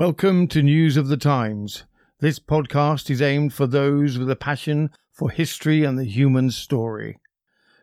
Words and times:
Welcome 0.00 0.48
to 0.48 0.62
News 0.62 0.96
of 0.96 1.08
the 1.08 1.18
Times. 1.18 1.84
This 2.20 2.38
podcast 2.38 3.10
is 3.10 3.20
aimed 3.20 3.52
for 3.52 3.66
those 3.66 4.16
with 4.16 4.30
a 4.30 4.34
passion 4.34 4.88
for 5.12 5.28
history 5.28 5.84
and 5.84 5.98
the 5.98 6.06
human 6.06 6.50
story. 6.52 7.18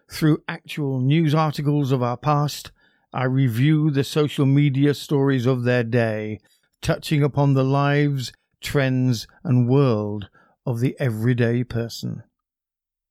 Through 0.09 0.41
actual 0.47 0.99
news 0.99 1.35
articles 1.35 1.91
of 1.91 2.01
our 2.01 2.17
past, 2.17 2.71
I 3.13 3.25
review 3.25 3.91
the 3.91 4.03
social 4.03 4.47
media 4.47 4.95
stories 4.95 5.45
of 5.45 5.63
their 5.63 5.83
day, 5.83 6.39
touching 6.81 7.21
upon 7.21 7.53
the 7.53 7.63
lives, 7.63 8.33
trends, 8.61 9.27
and 9.43 9.69
world 9.69 10.27
of 10.65 10.79
the 10.79 10.95
everyday 10.99 11.63
person. 11.63 12.23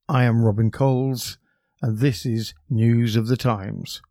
I 0.08 0.24
am 0.24 0.44
Robin 0.44 0.72
Coles, 0.72 1.38
and 1.80 2.00
this 2.00 2.26
is 2.26 2.54
News 2.68 3.14
of 3.14 3.28
the 3.28 3.36
Times. 3.36 4.02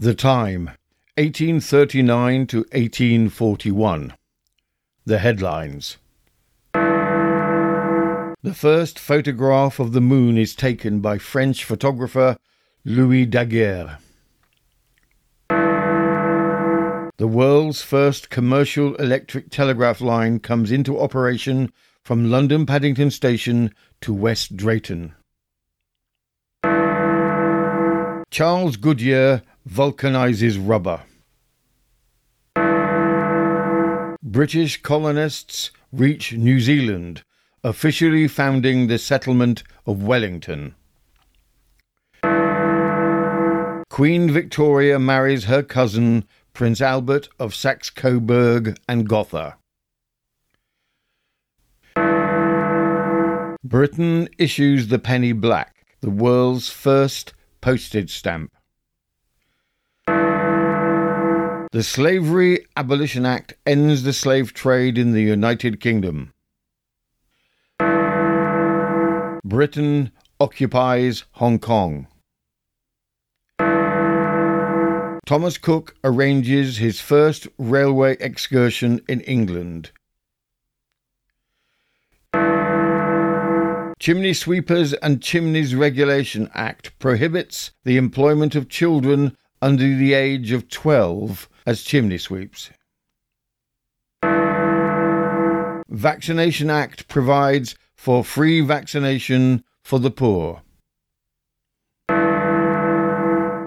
The 0.00 0.14
Time, 0.14 0.70
1839 1.18 2.46
to 2.46 2.60
1841. 2.72 4.14
The 5.04 5.18
headlines. 5.18 5.98
The 6.72 8.54
first 8.54 8.98
photograph 8.98 9.78
of 9.78 9.92
the 9.92 10.00
moon 10.00 10.38
is 10.38 10.54
taken 10.54 11.00
by 11.00 11.18
French 11.18 11.64
photographer 11.64 12.38
Louis 12.82 13.26
Daguerre. 13.26 13.98
The 15.50 17.28
world's 17.28 17.82
first 17.82 18.30
commercial 18.30 18.94
electric 18.94 19.50
telegraph 19.50 20.00
line 20.00 20.40
comes 20.40 20.72
into 20.72 20.98
operation 20.98 21.70
from 22.04 22.30
London 22.30 22.64
Paddington 22.64 23.10
Station 23.10 23.74
to 24.00 24.14
West 24.14 24.56
Drayton. 24.56 25.14
Charles 28.30 28.76
Goodyear 28.76 29.42
vulcanizes 29.70 30.58
rubber. 30.58 31.00
British 34.22 34.82
colonists 34.82 35.70
reach 35.92 36.32
New 36.32 36.58
Zealand, 36.60 37.22
officially 37.62 38.26
founding 38.26 38.88
the 38.88 38.98
settlement 38.98 39.62
of 39.86 40.02
Wellington. 40.02 40.74
Queen 43.88 44.30
Victoria 44.30 44.98
marries 44.98 45.44
her 45.44 45.62
cousin, 45.62 46.24
Prince 46.52 46.80
Albert 46.80 47.28
of 47.38 47.54
Saxe 47.54 47.90
Coburg 47.90 48.76
and 48.88 49.08
Gotha. 49.08 49.56
Britain 53.62 54.28
issues 54.36 54.88
the 54.88 54.98
penny 54.98 55.32
black, 55.32 55.86
the 56.00 56.10
world's 56.10 56.70
first 56.70 57.34
postage 57.60 58.12
stamp. 58.12 58.52
The 61.72 61.84
Slavery 61.84 62.66
Abolition 62.76 63.24
Act 63.24 63.54
ends 63.64 64.02
the 64.02 64.12
slave 64.12 64.52
trade 64.52 64.98
in 64.98 65.12
the 65.12 65.22
United 65.22 65.78
Kingdom. 65.78 66.32
Britain 69.44 70.10
occupies 70.40 71.22
Hong 71.34 71.60
Kong. 71.60 72.08
Thomas 75.26 75.58
Cook 75.58 75.94
arranges 76.02 76.78
his 76.78 77.00
first 77.00 77.46
railway 77.56 78.16
excursion 78.18 79.00
in 79.08 79.20
England. 79.20 79.92
Chimney 84.00 84.34
Sweepers 84.34 84.92
and 84.94 85.22
Chimneys 85.22 85.76
Regulation 85.76 86.50
Act 86.52 86.98
prohibits 86.98 87.70
the 87.84 87.96
employment 87.96 88.56
of 88.56 88.68
children 88.68 89.36
under 89.62 89.84
the 89.84 90.14
age 90.14 90.50
of 90.50 90.68
12 90.68 91.48
as 91.66 91.82
chimney 91.82 92.18
sweeps. 92.18 92.70
Vaccination 95.88 96.70
Act 96.70 97.08
provides 97.08 97.74
for 97.96 98.22
free 98.24 98.60
vaccination 98.60 99.64
for 99.82 99.98
the 99.98 100.10
poor. 100.10 100.62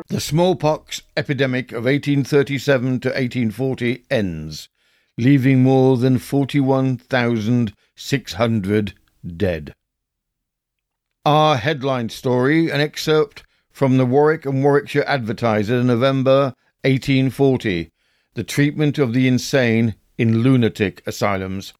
The 0.08 0.20
smallpox 0.20 1.04
epidemic 1.18 1.72
of 1.72 1.86
1837 1.86 3.00
to 3.02 3.10
1840 3.10 4.06
ends, 4.10 4.70
leaving 5.18 5.62
more 5.64 5.98
than 5.98 6.18
41,600 6.18 8.94
dead. 9.38 9.76
Our 11.26 11.56
headline 11.58 12.10
story, 12.10 12.70
an 12.70 12.82
excerpt 12.82 13.44
from 13.72 13.98
the 13.98 14.06
Warwick 14.06 14.46
and 14.46 14.62
Warwickshire 14.64 15.06
Advertiser, 15.08 15.84
November 15.84 16.54
1840, 16.86 17.92
The 18.34 18.44
Treatment 18.44 18.98
of 18.98 19.14
the 19.14 19.26
Insane 19.26 19.96
in 20.18 20.40
Lunatic 20.40 21.02
Asylums. 21.08 21.72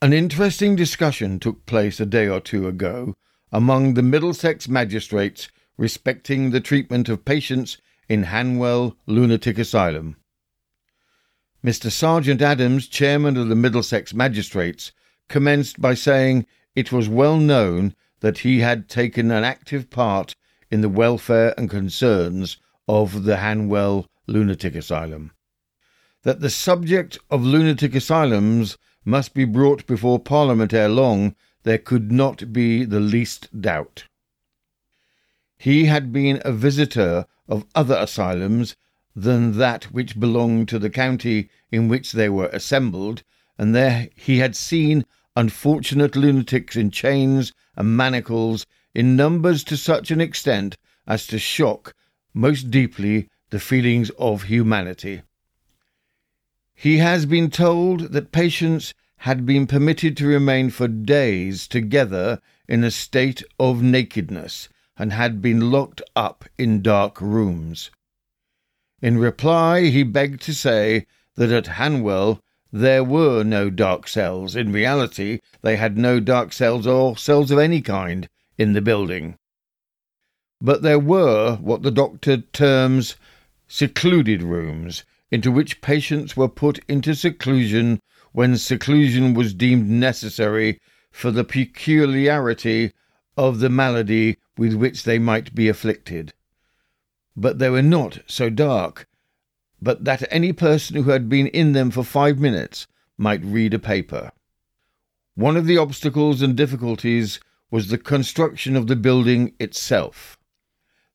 An 0.00 0.12
interesting 0.12 0.76
discussion 0.76 1.40
took 1.40 1.66
place 1.66 1.98
a 1.98 2.06
day 2.06 2.28
or 2.28 2.38
two 2.38 2.68
ago 2.68 3.16
among 3.50 3.94
the 3.94 4.02
Middlesex 4.02 4.68
magistrates 4.68 5.48
respecting 5.76 6.50
the 6.50 6.60
treatment 6.60 7.08
of 7.08 7.24
patients 7.24 7.78
in 8.08 8.26
Hanwell 8.26 8.96
Lunatic 9.06 9.58
Asylum. 9.58 10.14
Mr. 11.64 11.90
Sergeant 11.90 12.40
Adams, 12.40 12.86
chairman 12.86 13.36
of 13.36 13.48
the 13.48 13.56
Middlesex 13.56 14.14
magistrates, 14.14 14.92
commenced 15.28 15.80
by 15.80 15.94
saying 15.94 16.46
it 16.76 16.92
was 16.92 17.08
well 17.08 17.38
known 17.38 17.96
that 18.20 18.38
he 18.38 18.60
had 18.60 18.88
taken 18.88 19.32
an 19.32 19.42
active 19.42 19.90
part 19.90 20.36
in 20.70 20.80
the 20.80 20.88
welfare 20.88 21.54
and 21.58 21.68
concerns 21.68 22.56
of 22.90 23.22
the 23.22 23.36
Hanwell 23.36 24.08
Lunatic 24.26 24.74
Asylum. 24.74 25.30
That 26.24 26.40
the 26.40 26.50
subject 26.50 27.20
of 27.30 27.44
lunatic 27.44 27.94
asylums 27.94 28.78
must 29.04 29.32
be 29.32 29.44
brought 29.44 29.86
before 29.86 30.18
Parliament 30.18 30.72
ere 30.72 30.88
long, 30.88 31.36
there 31.62 31.78
could 31.78 32.10
not 32.10 32.52
be 32.52 32.84
the 32.84 32.98
least 32.98 33.48
doubt. 33.60 34.06
He 35.56 35.84
had 35.84 36.12
been 36.12 36.42
a 36.44 36.50
visitor 36.50 37.26
of 37.46 37.64
other 37.76 37.94
asylums 37.94 38.74
than 39.14 39.56
that 39.56 39.84
which 39.92 40.18
belonged 40.18 40.68
to 40.70 40.80
the 40.80 40.90
county 40.90 41.48
in 41.70 41.86
which 41.86 42.10
they 42.10 42.28
were 42.28 42.48
assembled, 42.48 43.22
and 43.56 43.72
there 43.72 44.08
he 44.16 44.38
had 44.38 44.56
seen 44.56 45.06
unfortunate 45.36 46.16
lunatics 46.16 46.74
in 46.74 46.90
chains 46.90 47.52
and 47.76 47.96
manacles 47.96 48.66
in 48.96 49.14
numbers 49.14 49.62
to 49.62 49.76
such 49.76 50.10
an 50.10 50.20
extent 50.20 50.76
as 51.06 51.24
to 51.28 51.38
shock 51.38 51.94
most 52.34 52.70
deeply 52.70 53.28
the 53.50 53.60
feelings 53.60 54.10
of 54.10 54.44
humanity. 54.44 55.22
He 56.74 56.98
has 56.98 57.26
been 57.26 57.50
told 57.50 58.12
that 58.12 58.32
patients 58.32 58.94
had 59.18 59.44
been 59.44 59.66
permitted 59.66 60.16
to 60.16 60.26
remain 60.26 60.70
for 60.70 60.88
days 60.88 61.68
together 61.68 62.40
in 62.68 62.82
a 62.82 62.90
state 62.90 63.42
of 63.58 63.82
nakedness 63.82 64.68
and 64.96 65.12
had 65.12 65.42
been 65.42 65.70
locked 65.70 66.00
up 66.16 66.44
in 66.56 66.80
dark 66.82 67.20
rooms. 67.20 67.90
In 69.02 69.18
reply, 69.18 69.88
he 69.88 70.02
begged 70.02 70.42
to 70.42 70.54
say 70.54 71.06
that 71.36 71.50
at 71.50 71.78
Hanwell 71.78 72.40
there 72.72 73.02
were 73.02 73.42
no 73.42 73.70
dark 73.70 74.06
cells. 74.06 74.54
In 74.54 74.72
reality, 74.72 75.40
they 75.62 75.76
had 75.76 75.98
no 75.98 76.20
dark 76.20 76.52
cells 76.52 76.86
or 76.86 77.16
cells 77.16 77.50
of 77.50 77.58
any 77.58 77.80
kind 77.80 78.28
in 78.56 78.74
the 78.74 78.80
building. 78.80 79.36
But 80.60 80.82
there 80.82 80.98
were 80.98 81.56
what 81.56 81.82
the 81.82 81.90
doctor 81.90 82.38
terms 82.38 83.16
secluded 83.68 84.42
rooms, 84.42 85.04
into 85.30 85.50
which 85.50 85.80
patients 85.80 86.36
were 86.36 86.48
put 86.48 86.80
into 86.88 87.14
seclusion 87.14 88.00
when 88.32 88.56
seclusion 88.56 89.34
was 89.34 89.54
deemed 89.54 89.88
necessary 89.88 90.80
for 91.10 91.30
the 91.30 91.44
peculiarity 91.44 92.92
of 93.36 93.60
the 93.60 93.70
malady 93.70 94.36
with 94.58 94.74
which 94.74 95.04
they 95.04 95.18
might 95.18 95.54
be 95.54 95.68
afflicted. 95.68 96.32
But 97.36 97.58
they 97.58 97.70
were 97.70 97.82
not 97.82 98.18
so 98.26 98.50
dark 98.50 99.06
but 99.82 100.04
that 100.04 100.22
any 100.30 100.52
person 100.52 100.96
who 100.96 101.10
had 101.10 101.28
been 101.28 101.46
in 101.48 101.72
them 101.72 101.90
for 101.90 102.04
five 102.04 102.38
minutes 102.38 102.86
might 103.16 103.44
read 103.44 103.74
a 103.74 103.78
paper. 103.78 104.30
One 105.34 105.56
of 105.56 105.66
the 105.66 105.78
obstacles 105.78 106.42
and 106.42 106.56
difficulties 106.56 107.40
was 107.70 107.88
the 107.88 107.98
construction 107.98 108.76
of 108.76 108.88
the 108.88 108.96
building 108.96 109.54
itself. 109.58 110.36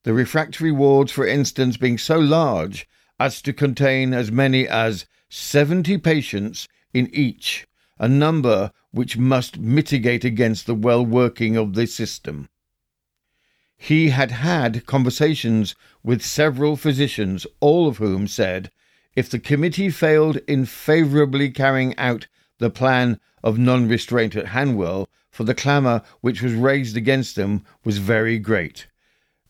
The 0.06 0.13
refractory 0.13 0.72
wards, 0.72 1.12
for 1.12 1.25
instance, 1.25 1.78
being 1.78 1.98
so 1.98 2.19
large 2.19 2.88
as 3.19 3.42
to 3.42 3.52
contain 3.52 4.13
as 4.13 4.31
many 4.31 4.68
as 4.68 5.07
seventy 5.30 5.98
patients 5.98 6.68
in 6.94 7.10
each, 7.12 7.66
a 7.98 8.07
number 8.07 8.72
which 8.92 9.18
must 9.18 9.57
mitigate 9.57 10.24
against 10.24 10.68
the 10.68 10.75
well 10.75 11.04
working 11.04 11.57
of 11.57 11.74
the 11.74 11.88
system. 11.88 12.50
He 13.78 14.10
had 14.10 14.30
had 14.30 14.86
conversations 14.86 15.74
with 16.04 16.22
several 16.24 16.75
physicians, 16.75 17.48
all 17.60 17.88
of 17.88 17.98
whom 17.98 18.28
said 18.28 18.69
if 19.16 19.28
the 19.28 19.40
committee 19.40 19.90
failed 19.90 20.38
in 20.48 20.68
favourably 20.68 21.50
carrying 21.50 21.98
out 21.98 22.28
the 22.60 22.69
plan 22.69 23.19
of 23.44 23.58
non 23.58 23.88
restraint 23.88 24.36
at 24.36 24.50
Hanwell 24.50 25.08
for 25.31 25.46
the 25.46 25.56
clamour 25.56 26.04
which 26.22 26.44
was 26.44 26.54
raised 26.54 26.96
against 26.96 27.36
them 27.36 27.66
was 27.84 27.98
very 27.98 28.38
great. 28.38 28.86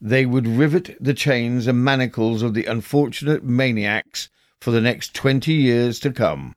They 0.07 0.27
would 0.27 0.45
rivet 0.45 0.95
the 0.99 1.15
chains 1.15 1.65
and 1.65 1.83
manacles 1.83 2.43
of 2.43 2.53
the 2.53 2.65
unfortunate 2.65 3.43
maniacs 3.43 4.29
for 4.61 4.69
the 4.69 4.79
next 4.79 5.15
twenty 5.15 5.53
years 5.53 5.99
to 6.01 6.11
come. 6.11 6.53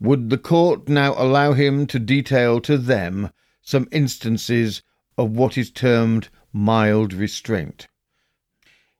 Would 0.00 0.30
the 0.30 0.38
court 0.38 0.88
now 0.88 1.12
allow 1.18 1.52
him 1.52 1.86
to 1.88 1.98
detail 1.98 2.62
to 2.62 2.78
them 2.78 3.30
some 3.60 3.90
instances 3.92 4.80
of 5.18 5.32
what 5.32 5.58
is 5.58 5.70
termed 5.70 6.30
mild 6.50 7.12
restraint? 7.12 7.88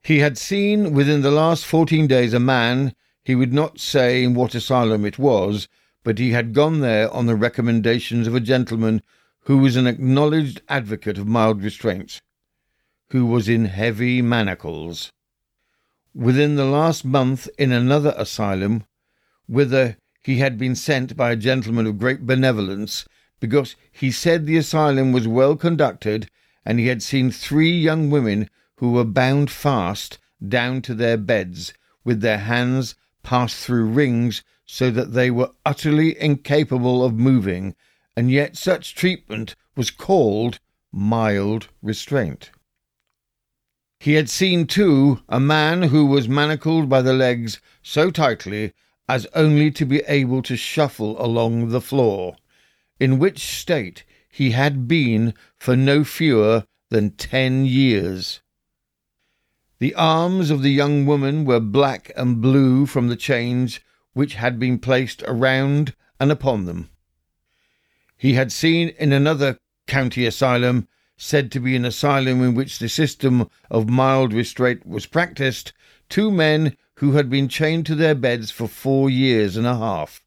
He 0.03 0.19
had 0.19 0.37
seen 0.37 0.93
within 0.93 1.23
the 1.23 1.31
last 1.31 1.65
fourteen 1.65 2.05
days 2.05 2.35
a 2.35 2.39
man, 2.39 2.93
he 3.23 3.33
would 3.33 3.53
not 3.53 3.79
say 3.79 4.23
in 4.23 4.35
what 4.35 4.53
asylum 4.53 5.03
it 5.03 5.17
was, 5.17 5.67
but 6.03 6.19
he 6.19 6.29
had 6.29 6.53
gone 6.53 6.81
there 6.81 7.11
on 7.11 7.25
the 7.25 7.35
recommendations 7.35 8.27
of 8.27 8.35
a 8.35 8.39
gentleman 8.39 9.01
who 9.45 9.57
was 9.57 9.75
an 9.75 9.87
acknowledged 9.87 10.61
advocate 10.69 11.17
of 11.17 11.25
mild 11.25 11.63
restraints, 11.63 12.21
who 13.11 13.25
was 13.25 13.49
in 13.49 13.65
heavy 13.65 14.21
manacles. 14.21 15.11
Within 16.13 16.55
the 16.55 16.65
last 16.65 17.03
month, 17.03 17.49
in 17.57 17.71
another 17.71 18.13
asylum, 18.17 18.83
whither 19.47 19.97
he 20.21 20.37
had 20.37 20.57
been 20.57 20.75
sent 20.75 21.15
by 21.17 21.31
a 21.31 21.35
gentleman 21.35 21.87
of 21.87 21.97
great 21.97 22.25
benevolence, 22.25 23.07
because 23.39 23.75
he 23.91 24.11
said 24.11 24.45
the 24.45 24.57
asylum 24.57 25.11
was 25.11 25.27
well 25.27 25.55
conducted, 25.55 26.29
and 26.65 26.79
he 26.79 26.87
had 26.87 27.01
seen 27.01 27.31
three 27.31 27.71
young 27.71 28.09
women 28.09 28.49
who 28.75 28.91
were 28.91 29.05
bound 29.05 29.49
fast 29.49 30.17
down 30.47 30.81
to 30.81 30.93
their 30.93 31.17
beds, 31.17 31.73
with 32.03 32.21
their 32.21 32.39
hands 32.39 32.95
passed 33.23 33.57
through 33.57 33.85
rings 33.85 34.43
so 34.65 34.91
that 34.91 35.13
they 35.13 35.31
were 35.31 35.51
utterly 35.65 36.19
incapable 36.21 37.03
of 37.03 37.13
moving, 37.13 37.75
and 38.15 38.29
yet 38.29 38.55
such 38.55 38.93
treatment 38.93 39.55
was 39.75 39.89
called 39.89 40.59
mild 40.91 41.67
restraint. 41.81 42.51
He 43.99 44.13
had 44.13 44.29
seen, 44.29 44.65
too, 44.65 45.21
a 45.27 45.39
man 45.39 45.83
who 45.83 46.05
was 46.05 46.29
manacled 46.29 46.87
by 46.87 47.01
the 47.01 47.13
legs 47.13 47.59
so 47.81 48.11
tightly 48.11 48.73
as 49.09 49.27
only 49.33 49.71
to 49.71 49.85
be 49.85 50.01
able 50.07 50.41
to 50.43 50.55
shuffle 50.55 51.21
along 51.23 51.69
the 51.69 51.81
floor, 51.81 52.37
in 52.99 53.19
which 53.19 53.39
state 53.39 54.05
he 54.29 54.51
had 54.51 54.87
been 54.87 55.33
for 55.57 55.75
no 55.75 56.03
fewer 56.03 56.65
than 56.89 57.11
ten 57.11 57.65
years. 57.65 58.41
The 59.79 59.95
arms 59.95 60.49
of 60.49 60.61
the 60.61 60.71
young 60.71 61.05
woman 61.05 61.43
were 61.43 61.59
black 61.59 62.11
and 62.15 62.41
blue 62.41 62.85
from 62.85 63.07
the 63.07 63.15
chains 63.15 63.79
which 64.13 64.35
had 64.35 64.59
been 64.59 64.79
placed 64.79 65.23
around 65.23 65.93
and 66.19 66.31
upon 66.31 66.65
them. 66.65 66.89
He 68.15 68.33
had 68.33 68.51
seen 68.51 68.89
in 68.99 69.11
another 69.11 69.57
county 69.87 70.25
asylum, 70.25 70.87
said 71.21 71.51
to 71.51 71.59
be 71.59 71.75
an 71.75 71.83
asylum 71.83 72.41
in 72.41 72.55
which 72.55 72.79
the 72.79 72.87
system 72.87 73.49
of 73.69 73.89
mild 73.89 74.31
restraint 74.31 74.87
was 74.87 75.05
practised, 75.05 75.73
two 76.07 76.31
men 76.31 76.77
who 76.95 77.11
had 77.11 77.29
been 77.29 77.49
chained 77.49 77.85
to 77.85 77.93
their 77.93 78.15
beds 78.15 78.49
for 78.51 78.69
four 78.69 79.09
years 79.09 79.57
and 79.57 79.67
a 79.67 79.75
half, 79.75 80.23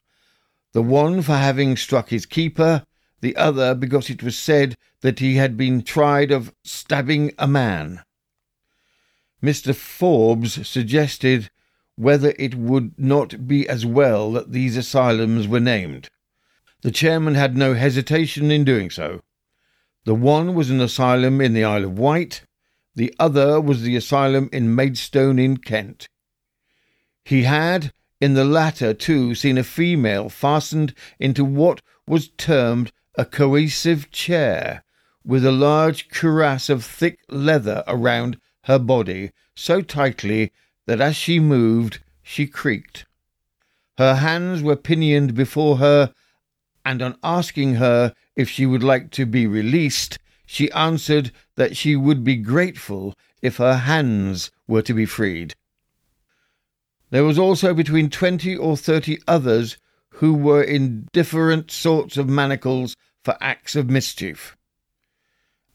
the 0.73 0.83
one 0.83 1.23
for 1.23 1.35
having 1.35 1.79
struck 1.79 2.11
his 2.11 2.27
keeper, 2.27 2.85
the 3.23 3.35
other 3.37 3.75
because 3.75 4.11
it 4.11 4.23
was 4.23 4.39
said 4.39 4.77
that 5.01 5.19
he 5.19 5.37
had 5.37 5.57
been 5.57 5.81
tried 5.81 6.31
of 6.31 6.53
stabbing 6.63 7.33
a 7.39 7.49
man. 7.49 8.03
Mr. 9.43 9.75
Forbes 9.75 10.69
suggested 10.69 11.51
whether 11.97 12.35
it 12.39 12.55
would 12.55 12.93
not 12.99 13.49
be 13.49 13.67
as 13.67 13.87
well 13.87 14.31
that 14.33 14.53
these 14.53 14.77
asylums 14.77 15.49
were 15.49 15.59
named. 15.59 16.11
The 16.83 16.91
chairman 16.91 17.35
had 17.35 17.57
no 17.57 17.73
hesitation 17.73 18.51
in 18.51 18.65
doing 18.65 18.91
so. 18.91 19.23
The 20.05 20.15
one 20.15 20.55
was 20.55 20.71
an 20.71 20.81
asylum 20.81 21.41
in 21.41 21.55
the 21.55 21.65
Isle 21.65 21.85
of 21.85 21.99
Wight, 21.99 22.43
the 22.95 23.15
other 23.19 23.61
was 23.61 23.83
the 23.83 23.97
asylum 23.97 24.49
in 24.53 24.75
Maidstone 24.75 25.39
in 25.39 25.59
Kent. 25.59 26.09
He 27.25 27.45
had, 27.45 27.93
in 28.21 28.35
the 28.35 28.45
latter, 28.45 28.95
too, 28.95 29.35
seen 29.35 29.57
a 29.57 29.65
female 29.65 30.29
fastened 30.29 30.93
into 31.21 31.45
what 31.45 31.83
was 32.07 32.29
termed 32.31 32.91
a 33.15 33.25
coercive 33.25 34.11
chair, 34.11 34.85
with 35.25 35.47
a 35.47 35.53
large 35.53 36.09
cuirass 36.09 36.69
of 36.69 36.85
thick 36.85 37.21
leather 37.29 37.85
around 37.87 38.39
her 38.65 38.79
body 38.79 39.31
so 39.55 39.83
tightly 39.83 40.53
that 40.87 41.01
as 41.01 41.15
she 41.15 41.39
moved 41.39 42.01
she 42.23 42.47
creaked. 42.47 43.07
Her 43.99 44.17
hands 44.17 44.63
were 44.63 44.77
pinioned 44.77 45.35
before 45.35 45.77
her, 45.77 46.13
and 46.85 47.01
on 47.01 47.17
asking 47.23 47.77
her 47.77 48.15
if 48.37 48.49
she 48.49 48.67
would 48.67 48.83
like 48.83 49.11
to 49.13 49.27
be 49.27 49.47
released, 49.47 50.19
she 50.47 50.71
answered 50.73 51.31
that 51.57 51.77
she 51.77 51.97
would 51.97 52.25
be 52.25 52.37
grateful 52.37 53.15
if 53.41 53.57
her 53.57 53.77
hands 53.77 54.51
were 54.67 54.83
to 54.83 54.95
be 54.95 55.07
freed. 55.07 55.55
There 57.11 57.25
was 57.25 57.39
also 57.39 57.75
between 57.75 58.09
twenty 58.09 58.57
or 58.57 58.77
thirty 58.77 59.19
others 59.29 59.77
who 60.17 60.35
were 60.35 60.63
in 60.63 61.09
different 61.13 61.71
sorts 61.71 62.17
of 62.17 62.29
manacles 62.29 62.97
for 63.23 63.37
acts 63.41 63.77
of 63.77 63.91
mischief. 63.91 64.57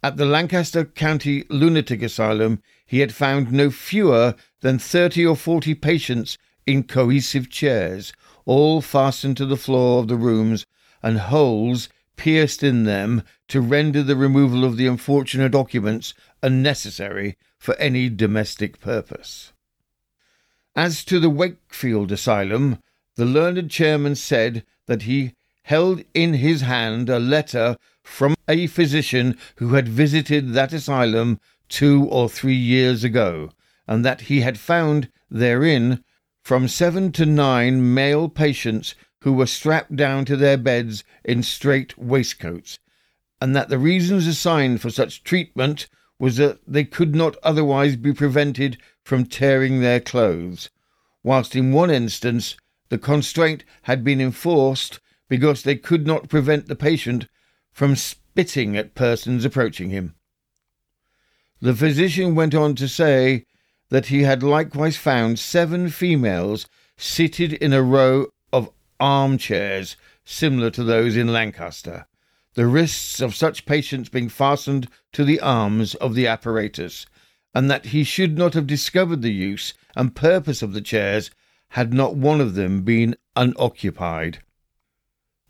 At 0.03 0.17
the 0.17 0.25
Lancaster 0.25 0.85
County 0.85 1.43
Lunatic 1.49 2.01
Asylum, 2.01 2.61
he 2.85 2.99
had 2.99 3.13
found 3.13 3.51
no 3.51 3.69
fewer 3.69 4.35
than 4.61 4.79
thirty 4.79 5.25
or 5.25 5.35
forty 5.35 5.75
patients 5.75 6.37
in 6.65 6.83
coercive 6.83 7.49
chairs, 7.49 8.13
all 8.45 8.81
fastened 8.81 9.37
to 9.37 9.45
the 9.45 9.57
floor 9.57 9.99
of 9.99 10.07
the 10.07 10.15
rooms, 10.15 10.65
and 11.03 11.19
holes 11.19 11.89
pierced 12.17 12.63
in 12.63 12.83
them 12.83 13.23
to 13.47 13.61
render 13.61 14.03
the 14.03 14.15
removal 14.17 14.65
of 14.65 14.75
the 14.75 14.87
unfortunate 14.87 15.55
occupants 15.55 16.13
unnecessary 16.43 17.37
for 17.57 17.75
any 17.75 18.09
domestic 18.09 18.79
purpose. 18.81 19.53
As 20.75 21.05
to 21.05 21.19
the 21.19 21.29
Wakefield 21.29 22.11
Asylum, 22.11 22.79
the 23.15 23.25
learned 23.25 23.71
chairman 23.71 24.15
said 24.15 24.63
that 24.85 25.03
he 25.03 25.33
held 25.63 26.03
in 26.13 26.35
his 26.35 26.61
hand 26.61 27.09
a 27.09 27.19
letter 27.19 27.77
from 28.03 28.35
a 28.47 28.67
physician 28.67 29.37
who 29.57 29.73
had 29.73 29.87
visited 29.87 30.53
that 30.53 30.71
asylum 30.71 31.39
two 31.67 32.05
or 32.05 32.29
three 32.29 32.55
years 32.55 33.03
ago, 33.03 33.49
and 33.87 34.05
that 34.05 34.21
he 34.21 34.41
had 34.41 34.59
found 34.59 35.09
therein 35.29 36.03
from 36.43 36.67
seven 36.67 37.11
to 37.11 37.25
nine 37.25 37.93
male 37.93 38.29
patients 38.29 38.95
who 39.27 39.33
were 39.33 39.45
strapped 39.45 39.93
down 39.93 40.23
to 40.23 40.37
their 40.37 40.55
beds 40.55 41.03
in 41.25 41.43
strait 41.43 41.97
waistcoats, 41.97 42.79
and 43.41 43.53
that 43.53 43.67
the 43.67 43.77
reasons 43.77 44.25
assigned 44.25 44.79
for 44.79 44.89
such 44.89 45.21
treatment 45.21 45.89
was 46.17 46.37
that 46.37 46.57
they 46.65 46.85
could 46.85 47.13
not 47.13 47.35
otherwise 47.43 47.97
be 47.97 48.13
prevented 48.13 48.77
from 49.03 49.25
tearing 49.25 49.81
their 49.81 49.99
clothes, 49.99 50.69
whilst 51.23 51.57
in 51.57 51.73
one 51.73 51.91
instance 51.91 52.55
the 52.87 52.97
constraint 52.97 53.65
had 53.81 54.01
been 54.01 54.21
enforced 54.21 55.01
because 55.27 55.63
they 55.63 55.75
could 55.75 56.07
not 56.07 56.29
prevent 56.29 56.69
the 56.69 56.75
patient 56.77 57.27
from 57.73 57.97
spitting 57.97 58.77
at 58.77 58.95
persons 58.95 59.43
approaching 59.43 59.89
him. 59.89 60.15
The 61.59 61.75
physician 61.75 62.33
went 62.33 62.55
on 62.55 62.75
to 62.75 62.87
say 62.87 63.43
that 63.89 64.05
he 64.05 64.23
had 64.23 64.41
likewise 64.41 64.95
found 64.95 65.37
seven 65.37 65.89
females 65.89 66.65
seated 66.95 67.51
in 67.51 67.73
a 67.73 67.83
row 67.83 68.27
armchairs 68.99 69.95
similar 70.25 70.69
to 70.71 70.83
those 70.83 71.15
in 71.15 71.31
Lancaster, 71.31 72.05
the 72.55 72.67
wrists 72.67 73.21
of 73.21 73.35
such 73.35 73.65
patients 73.65 74.09
being 74.09 74.29
fastened 74.29 74.87
to 75.13 75.23
the 75.23 75.39
arms 75.39 75.95
of 75.95 76.15
the 76.15 76.27
apparatus, 76.27 77.05
and 77.53 77.69
that 77.69 77.87
he 77.87 78.03
should 78.03 78.37
not 78.37 78.53
have 78.53 78.67
discovered 78.67 79.21
the 79.21 79.33
use 79.33 79.73
and 79.95 80.15
purpose 80.15 80.61
of 80.61 80.73
the 80.73 80.81
chairs 80.81 81.31
had 81.69 81.93
not 81.93 82.15
one 82.15 82.41
of 82.41 82.55
them 82.55 82.81
been 82.81 83.15
unoccupied. 83.35 84.39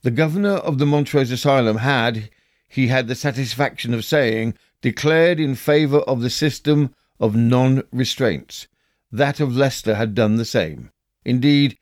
The 0.01 0.11
governor 0.11 0.55
of 0.55 0.77
the 0.77 0.85
Montrose 0.85 1.31
Asylum 1.31 1.77
had, 1.77 2.29
he 2.67 2.87
had 2.87 3.07
the 3.07 3.15
satisfaction 3.15 3.93
of 3.93 4.05
saying, 4.05 4.53
declared 4.81 5.39
in 5.39 5.55
favour 5.55 5.99
of 5.99 6.21
the 6.21 6.29
system 6.29 6.93
of 7.19 7.35
non 7.35 7.83
restraints. 7.91 8.67
That 9.11 9.39
of 9.39 9.55
Leicester 9.55 9.95
had 9.95 10.13
done 10.13 10.35
the 10.35 10.45
same. 10.45 10.91
Indeed, 11.25 11.77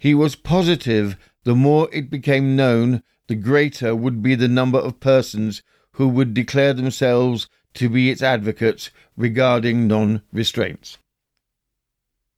he 0.00 0.14
was 0.14 0.34
positive 0.34 1.16
the 1.44 1.54
more 1.54 1.88
it 1.92 2.10
became 2.10 2.56
known, 2.56 3.02
the 3.28 3.34
greater 3.34 3.94
would 3.94 4.22
be 4.22 4.34
the 4.34 4.48
number 4.48 4.78
of 4.78 4.98
persons 4.98 5.62
who 5.92 6.08
would 6.08 6.32
declare 6.32 6.72
themselves 6.72 7.48
to 7.74 7.90
be 7.90 8.10
its 8.10 8.22
advocates 8.22 8.90
regarding 9.14 9.86
non 9.86 10.22
restraints. 10.32 10.96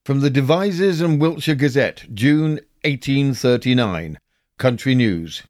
From 0.04 0.20
the 0.20 0.28
Devizes 0.28 1.00
and 1.00 1.20
Wiltshire 1.20 1.54
Gazette, 1.54 2.04
June 2.12 2.60
1839. 2.84 4.18
Country 4.58 4.96
News. 4.96 5.44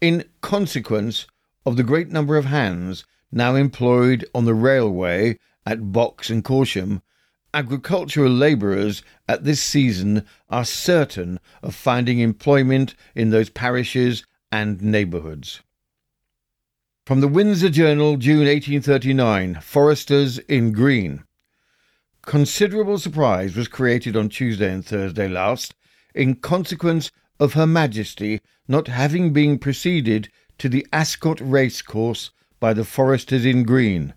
In 0.00 0.24
consequence 0.40 1.26
of 1.66 1.76
the 1.76 1.82
great 1.82 2.08
number 2.08 2.38
of 2.38 2.46
hands 2.46 3.04
now 3.30 3.56
employed 3.56 4.26
on 4.34 4.46
the 4.46 4.54
railway 4.54 5.38
at 5.66 5.92
Box 5.92 6.30
and 6.30 6.42
Corsham, 6.42 7.02
agricultural 7.52 8.30
labourers 8.30 9.02
at 9.28 9.44
this 9.44 9.62
season 9.62 10.24
are 10.48 10.64
certain 10.64 11.40
of 11.62 11.74
finding 11.74 12.18
employment 12.18 12.94
in 13.14 13.30
those 13.30 13.50
parishes 13.50 14.24
and 14.52 14.82
neighbourhoods. 14.82 15.60
From 17.06 17.20
the 17.20 17.28
Windsor 17.28 17.70
Journal, 17.70 18.16
June 18.16 18.46
1839, 18.46 19.60
Foresters 19.62 20.38
in 20.38 20.72
Green. 20.72 21.24
Considerable 22.22 22.98
surprise 22.98 23.56
was 23.56 23.66
created 23.66 24.16
on 24.16 24.28
Tuesday 24.28 24.72
and 24.72 24.84
Thursday 24.84 25.26
last 25.26 25.74
in 26.14 26.36
consequence 26.36 27.10
of 27.40 27.54
Her 27.54 27.66
Majesty 27.66 28.40
not 28.68 28.86
having 28.86 29.32
been 29.32 29.58
preceded 29.58 30.30
to 30.58 30.68
the 30.68 30.86
Ascot 30.92 31.40
racecourse 31.40 32.30
by 32.60 32.74
the 32.74 32.84
Foresters 32.84 33.44
in 33.46 33.64
Green. 33.64 34.14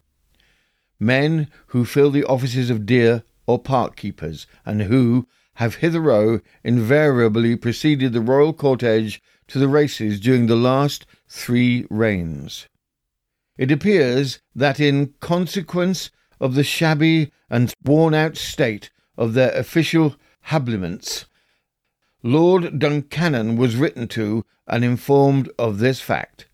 Men 0.99 1.49
who 1.67 1.85
fill 1.85 2.11
the 2.11 2.23
offices 2.23 2.69
of 2.69 2.85
deer 2.85 3.23
or 3.45 3.59
park 3.59 3.95
keepers, 3.95 4.47
and 4.65 4.83
who 4.83 5.27
have 5.55 5.75
hitherto 5.75 6.41
invariably 6.63 7.55
preceded 7.55 8.13
the 8.13 8.21
royal 8.21 8.53
cortege 8.53 9.21
to 9.47 9.59
the 9.59 9.67
races 9.67 10.19
during 10.19 10.47
the 10.47 10.55
last 10.55 11.05
three 11.27 11.85
reigns. 11.89 12.67
It 13.57 13.71
appears 13.71 14.39
that 14.55 14.79
in 14.79 15.13
consequence 15.19 16.09
of 16.39 16.55
the 16.55 16.63
shabby 16.63 17.31
and 17.49 17.73
worn 17.83 18.13
out 18.13 18.37
state 18.37 18.89
of 19.17 19.33
their 19.33 19.51
official 19.51 20.15
habiliments, 20.43 21.25
Lord 22.23 22.79
Duncannon 22.79 23.57
was 23.57 23.75
written 23.75 24.07
to 24.09 24.45
and 24.65 24.83
informed 24.83 25.51
of 25.59 25.79
this 25.79 25.99
fact. 25.99 26.47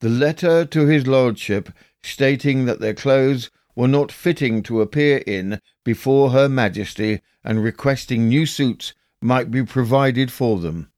The 0.00 0.08
letter 0.08 0.64
to 0.64 0.86
his 0.86 1.06
lordship 1.06 1.70
stating 2.02 2.64
that 2.64 2.80
their 2.80 2.94
clothes 2.94 3.50
were 3.74 3.88
not 3.88 4.12
fitting 4.12 4.62
to 4.62 4.80
appear 4.80 5.18
in 5.26 5.60
before 5.84 6.30
Her 6.30 6.48
Majesty 6.48 7.20
and 7.42 7.62
requesting 7.62 8.28
new 8.28 8.46
suits 8.46 8.94
might 9.20 9.50
be 9.50 9.64
provided 9.64 10.30
for 10.30 10.58
them. 10.58 10.90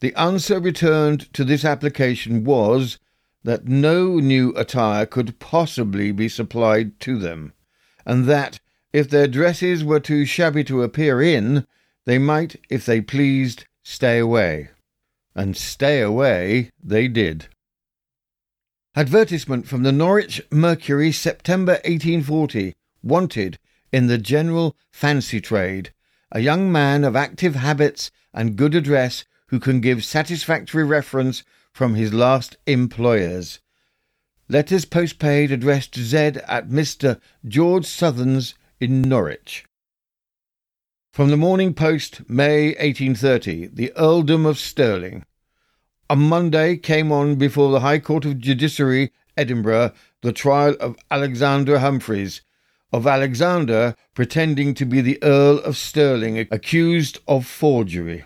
The 0.00 0.14
answer 0.14 0.60
returned 0.60 1.32
to 1.32 1.44
this 1.44 1.64
application 1.64 2.44
was 2.44 2.98
that 3.44 3.68
no 3.68 4.18
new 4.18 4.52
attire 4.56 5.06
could 5.06 5.38
possibly 5.38 6.12
be 6.12 6.28
supplied 6.28 6.98
to 7.00 7.18
them, 7.18 7.52
and 8.04 8.26
that 8.26 8.58
if 8.92 9.08
their 9.08 9.28
dresses 9.28 9.84
were 9.84 10.00
too 10.00 10.24
shabby 10.24 10.64
to 10.64 10.82
appear 10.82 11.20
in, 11.20 11.66
they 12.04 12.18
might, 12.18 12.56
if 12.68 12.84
they 12.86 13.00
pleased, 13.00 13.66
stay 13.82 14.18
away. 14.18 14.70
And 15.34 15.56
stay 15.56 16.00
away 16.00 16.70
they 16.82 17.08
did. 17.08 17.48
Advertisement 18.96 19.66
from 19.66 19.82
the 19.82 19.90
Norwich 19.90 20.40
Mercury, 20.52 21.10
September 21.10 21.72
1840. 21.84 22.76
Wanted 23.02 23.58
in 23.92 24.06
the 24.06 24.18
general 24.18 24.76
fancy 24.92 25.40
trade. 25.40 25.92
A 26.30 26.38
young 26.38 26.70
man 26.70 27.02
of 27.02 27.16
active 27.16 27.56
habits 27.56 28.12
and 28.32 28.54
good 28.54 28.72
address 28.72 29.24
who 29.48 29.58
can 29.58 29.80
give 29.80 30.04
satisfactory 30.04 30.84
reference 30.84 31.42
from 31.72 31.96
his 31.96 32.14
last 32.14 32.56
employers. 32.68 33.58
Letters 34.48 34.84
postpaid 34.84 35.50
addressed 35.50 35.98
Z 35.98 36.16
at 36.46 36.68
Mr. 36.68 37.20
George 37.44 37.86
Southern's 37.86 38.54
in 38.78 39.02
Norwich. 39.02 39.64
From 41.12 41.30
the 41.30 41.36
Morning 41.36 41.74
Post, 41.74 42.30
May 42.30 42.68
1830, 42.68 43.70
the 43.72 43.92
Earldom 43.96 44.46
of 44.46 44.56
Stirling. 44.56 45.24
On 46.10 46.20
Monday 46.20 46.76
came 46.76 47.10
on 47.10 47.36
before 47.36 47.72
the 47.72 47.80
High 47.80 47.98
Court 47.98 48.24
of 48.24 48.38
Judiciary, 48.38 49.12
Edinburgh, 49.36 49.92
the 50.22 50.32
trial 50.32 50.76
of 50.78 50.96
Alexander 51.10 51.78
Humphreys, 51.78 52.42
of 52.92 53.06
Alexander 53.06 53.96
pretending 54.14 54.74
to 54.74 54.84
be 54.84 55.00
the 55.00 55.22
Earl 55.22 55.58
of 55.60 55.76
Stirling, 55.76 56.46
accused 56.50 57.18
of 57.26 57.46
forgery 57.46 58.24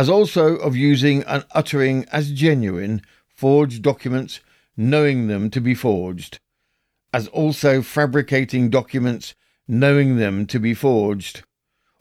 as 0.00 0.08
also 0.08 0.56
of 0.56 0.74
using 0.74 1.22
and 1.24 1.44
uttering 1.50 2.06
as 2.10 2.32
genuine 2.32 3.02
forged 3.28 3.82
documents, 3.82 4.40
knowing 4.74 5.26
them 5.26 5.50
to 5.50 5.60
be 5.60 5.74
forged, 5.74 6.38
as 7.12 7.28
also 7.28 7.82
fabricating 7.82 8.70
documents, 8.70 9.34
knowing 9.68 10.16
them 10.16 10.46
to 10.46 10.58
be 10.58 10.72
forged, 10.72 11.42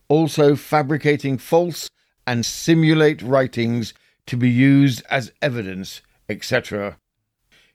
also 0.08 0.56
fabricating 0.56 1.38
false 1.38 1.90
and 2.26 2.46
simulate 2.46 3.22
writings 3.22 3.94
to 4.30 4.38
be 4.38 4.50
used 4.50 5.02
as 5.10 5.32
evidence, 5.42 6.04
etc. 6.30 7.00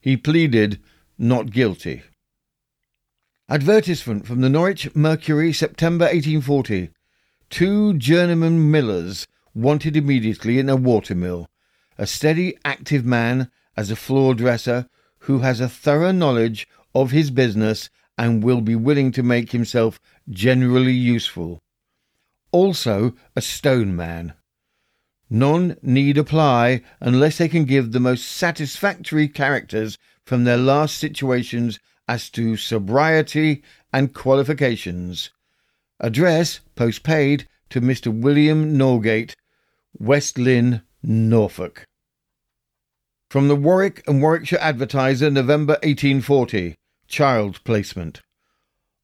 He 0.01 0.17
pleaded 0.17 0.81
not 1.19 1.51
guilty. 1.51 2.05
Advertisement 3.49 4.25
from 4.25 4.41
the 4.41 4.49
Norwich 4.49 4.95
Mercury, 4.95 5.53
September 5.53 6.05
1840. 6.05 6.91
Two 7.51 7.95
journeyman 7.95 8.71
millers 8.71 9.27
wanted 9.53 9.97
immediately 9.97 10.61
in 10.61 10.69
a 10.69 10.77
watermill, 10.77 11.49
a 11.99 12.07
steady, 12.07 12.57
active 12.65 13.05
man 13.05 13.51
as 13.77 13.91
a 13.91 13.97
floor 13.97 14.33
dresser 14.33 14.87
who 15.21 15.41
has 15.41 15.59
a 15.59 15.69
thorough 15.69 16.13
knowledge 16.13 16.69
of 16.95 17.11
his 17.11 17.33
business 17.33 17.91
and 18.17 18.45
will 18.45 18.61
be 18.61 18.77
willing 18.77 19.11
to 19.11 19.25
make 19.25 19.51
himself 19.51 19.99
generally 20.31 20.93
useful. 20.93 21.61
Also, 22.53 23.13
a 23.35 23.41
stone 23.41 23.97
man. 23.97 24.35
None 25.31 25.77
need 25.83 26.19
apply 26.19 26.83
unless 27.01 27.39
they 27.39 27.49
can 27.49 27.65
give 27.65 27.93
the 27.93 28.01
most 28.01 28.27
satisfactory 28.27 29.29
characters 29.29 29.99
from 30.25 30.45
their 30.45 30.57
last 30.57 30.97
situations 30.99 31.79
as 32.07 32.29
to 32.31 32.57
sobriety 32.57 33.63
and 33.93 34.13
qualifications. 34.15 35.31
Address 36.01 36.61
postpaid 36.75 37.49
to 37.71 37.81
Mr. 37.81 38.13
William 38.13 38.77
Norgate, 38.79 39.35
West 39.99 40.39
Lynn, 40.39 40.83
Norfolk. 41.03 41.85
From 43.31 43.49
the 43.49 43.57
Warwick 43.57 44.03
and 44.07 44.21
Warwickshire 44.21 44.59
Advertiser, 44.61 45.31
November 45.31 45.75
1840. 45.83 46.77
Child 47.09 47.63
Placement. 47.65 48.23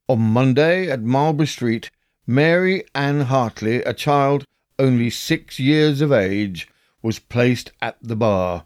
On 0.07 0.19
Monday 0.19 0.89
at 0.89 1.01
Marlborough 1.01 1.45
Street, 1.45 1.91
Mary 2.25 2.83
Ann 2.95 3.21
Hartley, 3.21 3.83
a 3.83 3.93
child 3.93 4.45
only 4.81 5.11
six 5.11 5.59
years 5.59 6.01
of 6.01 6.11
age, 6.11 6.67
was 7.03 7.19
placed 7.19 7.71
at 7.83 7.97
the 8.01 8.15
bar. 8.15 8.65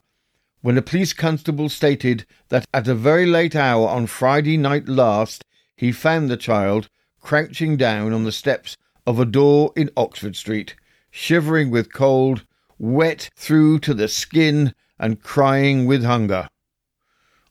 When 0.62 0.78
a 0.78 0.82
police 0.82 1.12
constable 1.12 1.68
stated 1.68 2.26
that 2.48 2.66
at 2.74 2.88
a 2.88 2.96
very 2.96 3.26
late 3.26 3.56
hour 3.56 3.88
on 3.90 4.08
Friday 4.08 4.56
night 4.56 4.88
last 4.88 5.44
he 5.76 5.92
found 5.92 6.30
the 6.30 6.38
child 6.38 6.88
crouching 7.20 7.76
down 7.76 8.14
on 8.14 8.24
the 8.24 8.32
steps 8.32 8.78
of 9.06 9.20
a 9.20 9.26
door 9.26 9.74
in 9.76 9.90
Oxford 9.98 10.38
Street, 10.38 10.76
shivering 11.12 11.70
with 11.70 11.92
cold, 11.92 12.46
wet 12.80 13.30
through 13.36 13.80
to 13.80 13.94
the 13.94 14.08
skin, 14.08 14.74
and 14.98 15.22
crying 15.22 15.86
with 15.86 16.04
hunger. 16.04 16.48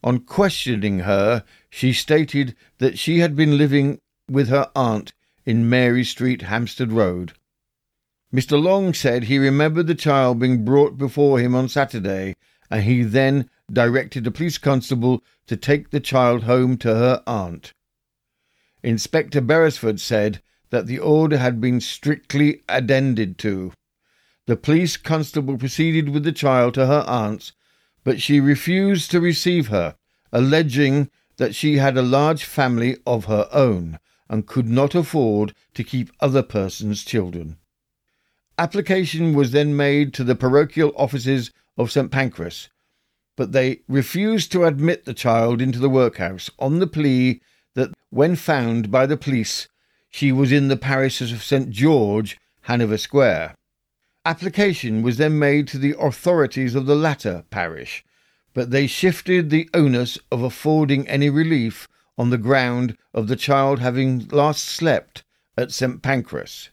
On 0.02 0.20
questioning 0.20 1.00
her, 1.00 1.44
she 1.68 1.92
stated 1.92 2.56
that 2.78 2.98
she 2.98 3.18
had 3.18 3.36
been 3.36 3.58
living 3.58 4.00
with 4.28 4.48
her 4.48 4.70
aunt 4.74 5.12
in 5.44 5.68
Mary 5.68 6.04
Street, 6.04 6.42
Hampstead 6.42 6.92
Road. 6.92 7.34
Mr. 8.34 8.60
Long 8.60 8.92
said 8.92 9.22
he 9.22 9.38
remembered 9.38 9.86
the 9.86 9.94
child 9.94 10.40
being 10.40 10.64
brought 10.64 10.98
before 10.98 11.38
him 11.38 11.54
on 11.54 11.68
Saturday, 11.68 12.34
and 12.68 12.82
he 12.82 13.04
then 13.04 13.48
directed 13.72 14.26
a 14.26 14.32
police 14.32 14.58
constable 14.58 15.22
to 15.46 15.56
take 15.56 15.90
the 15.90 16.00
child 16.00 16.42
home 16.42 16.76
to 16.76 16.92
her 16.92 17.22
aunt. 17.28 17.72
Inspector 18.82 19.40
Beresford 19.40 20.00
said 20.00 20.42
that 20.70 20.88
the 20.88 20.98
order 20.98 21.38
had 21.38 21.60
been 21.60 21.80
strictly 21.80 22.64
addended 22.68 23.38
to. 23.38 23.72
The 24.46 24.56
police 24.56 24.96
constable 24.96 25.56
proceeded 25.56 26.08
with 26.08 26.24
the 26.24 26.32
child 26.32 26.74
to 26.74 26.86
her 26.86 27.04
aunt's, 27.06 27.52
but 28.02 28.20
she 28.20 28.40
refused 28.40 29.12
to 29.12 29.20
receive 29.20 29.68
her, 29.68 29.94
alleging 30.32 31.08
that 31.36 31.54
she 31.54 31.76
had 31.76 31.96
a 31.96 32.02
large 32.02 32.42
family 32.42 32.96
of 33.06 33.26
her 33.26 33.48
own 33.52 34.00
and 34.28 34.48
could 34.48 34.68
not 34.68 34.96
afford 34.96 35.54
to 35.74 35.84
keep 35.84 36.10
other 36.18 36.42
persons' 36.42 37.04
children. 37.04 37.58
Application 38.56 39.34
was 39.34 39.50
then 39.50 39.76
made 39.76 40.14
to 40.14 40.22
the 40.22 40.36
parochial 40.36 40.92
offices 40.96 41.50
of 41.76 41.90
St. 41.90 42.12
Pancras, 42.12 42.68
but 43.36 43.50
they 43.50 43.80
refused 43.88 44.52
to 44.52 44.64
admit 44.64 45.04
the 45.04 45.14
child 45.14 45.60
into 45.60 45.80
the 45.80 45.90
workhouse 45.90 46.50
on 46.60 46.78
the 46.78 46.86
plea 46.86 47.40
that 47.74 47.90
when 48.10 48.36
found 48.36 48.92
by 48.92 49.06
the 49.06 49.16
police 49.16 49.66
she 50.08 50.30
was 50.30 50.52
in 50.52 50.68
the 50.68 50.76
parish 50.76 51.20
of 51.20 51.42
St. 51.42 51.70
George, 51.70 52.38
Hanover 52.62 52.96
Square. 52.96 53.56
Application 54.24 55.02
was 55.02 55.16
then 55.16 55.36
made 55.36 55.66
to 55.68 55.78
the 55.78 55.96
authorities 55.98 56.76
of 56.76 56.86
the 56.86 56.94
latter 56.94 57.44
parish, 57.50 58.04
but 58.52 58.70
they 58.70 58.86
shifted 58.86 59.50
the 59.50 59.68
onus 59.74 60.16
of 60.30 60.42
affording 60.42 61.08
any 61.08 61.28
relief 61.28 61.88
on 62.16 62.30
the 62.30 62.38
ground 62.38 62.96
of 63.12 63.26
the 63.26 63.34
child 63.34 63.80
having 63.80 64.28
last 64.28 64.62
slept 64.62 65.24
at 65.58 65.72
St. 65.72 66.02
Pancras. 66.02 66.70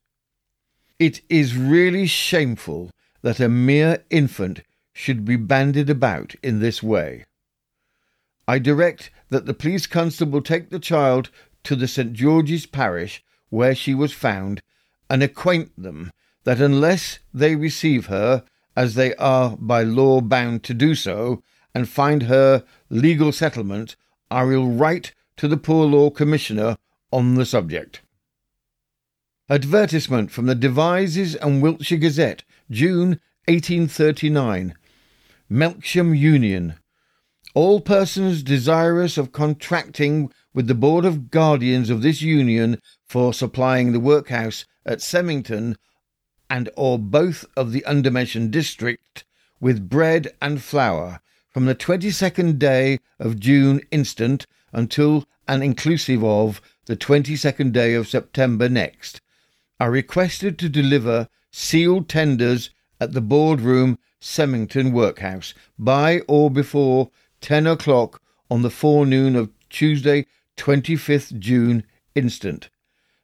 It 1.01 1.21
is 1.29 1.57
really 1.57 2.05
shameful 2.05 2.91
that 3.23 3.39
a 3.39 3.49
mere 3.49 4.03
infant 4.11 4.61
should 4.93 5.25
be 5.25 5.35
bandied 5.35 5.89
about 5.89 6.35
in 6.43 6.59
this 6.59 6.83
way. 6.83 7.25
I 8.47 8.59
direct 8.59 9.09
that 9.29 9.47
the 9.47 9.55
police 9.55 9.87
constable 9.87 10.43
take 10.43 10.69
the 10.69 10.77
child 10.77 11.31
to 11.63 11.75
the 11.75 11.87
St. 11.87 12.13
George's 12.13 12.67
parish 12.67 13.23
where 13.49 13.73
she 13.73 13.95
was 13.95 14.13
found, 14.13 14.61
and 15.09 15.23
acquaint 15.23 15.71
them 15.75 16.11
that 16.43 16.61
unless 16.61 17.17
they 17.33 17.55
receive 17.55 18.05
her, 18.05 18.43
as 18.75 18.93
they 18.93 19.15
are 19.15 19.57
by 19.57 19.81
law 19.81 20.21
bound 20.21 20.61
to 20.65 20.73
do 20.75 20.93
so, 20.93 21.41
and 21.73 21.89
find 21.89 22.21
her 22.29 22.63
legal 22.91 23.31
settlement, 23.31 23.95
I 24.29 24.43
will 24.43 24.67
write 24.67 25.15
to 25.37 25.47
the 25.47 25.57
Poor 25.57 25.87
Law 25.87 26.11
Commissioner 26.11 26.77
on 27.11 27.33
the 27.33 27.45
subject. 27.47 28.01
Advertisement 29.51 30.31
from 30.31 30.45
the 30.45 30.55
Devizes 30.55 31.35
and 31.35 31.61
Wiltshire 31.61 31.97
Gazette, 31.97 32.45
June 32.69 33.19
1839. 33.49 34.75
Melksham 35.51 36.17
Union. 36.17 36.75
All 37.53 37.81
persons 37.81 38.43
desirous 38.43 39.17
of 39.17 39.33
contracting 39.33 40.31
with 40.53 40.67
the 40.67 40.73
Board 40.73 41.03
of 41.03 41.29
Guardians 41.29 41.89
of 41.89 42.01
this 42.01 42.21
Union 42.21 42.79
for 43.05 43.33
supplying 43.33 43.91
the 43.91 43.99
workhouse 43.99 44.63
at 44.85 45.01
Semington 45.01 45.75
and 46.49 46.69
or 46.77 46.97
both 46.97 47.43
of 47.57 47.73
the 47.73 47.83
undermentioned 47.83 48.51
district 48.51 49.25
with 49.59 49.89
bread 49.89 50.29
and 50.41 50.61
flour 50.61 51.19
from 51.49 51.65
the 51.65 51.75
22nd 51.75 52.57
day 52.57 52.99
of 53.19 53.37
June 53.37 53.81
instant 53.91 54.47
until 54.71 55.25
and 55.45 55.61
inclusive 55.61 56.23
of 56.23 56.61
the 56.85 56.95
22nd 56.95 57.73
day 57.73 57.95
of 57.95 58.07
September 58.07 58.69
next, 58.69 59.19
are 59.81 59.89
requested 59.89 60.59
to 60.59 60.69
deliver 60.69 61.27
sealed 61.49 62.07
tenders 62.07 62.69
at 62.99 63.13
the 63.13 63.19
boardroom 63.19 63.97
Semington 64.19 64.91
Workhouse 64.91 65.55
by 65.79 66.19
or 66.27 66.51
before 66.51 67.09
10 67.41 67.65
o'clock 67.65 68.21
on 68.51 68.61
the 68.61 68.69
forenoon 68.69 69.35
of 69.35 69.49
Tuesday, 69.71 70.27
25th 70.55 71.39
June 71.39 71.83
instant. 72.13 72.69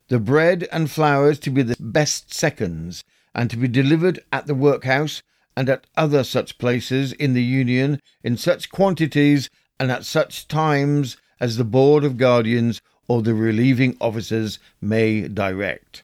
The 0.07 0.17
bread 0.17 0.67
and 0.71 0.89
flowers 0.89 1.37
to 1.41 1.51
be 1.51 1.61
the 1.61 1.77
best 1.79 2.33
seconds, 2.33 3.03
and 3.35 3.51
to 3.51 3.57
be 3.57 3.67
delivered 3.67 4.19
at 4.33 4.47
the 4.47 4.55
workhouse 4.55 5.21
and 5.55 5.69
at 5.69 5.85
other 5.95 6.23
such 6.23 6.57
places 6.57 7.13
in 7.13 7.35
the 7.35 7.43
Union 7.43 8.01
in 8.23 8.35
such 8.35 8.71
quantities 8.71 9.47
and 9.79 9.91
at 9.91 10.05
such 10.05 10.47
times 10.47 11.17
as 11.39 11.57
the 11.57 11.63
Board 11.63 12.03
of 12.03 12.17
Guardians 12.17 12.81
or 13.07 13.21
the 13.21 13.35
relieving 13.35 13.95
officers 14.01 14.57
may 14.81 15.27
direct. 15.27 16.03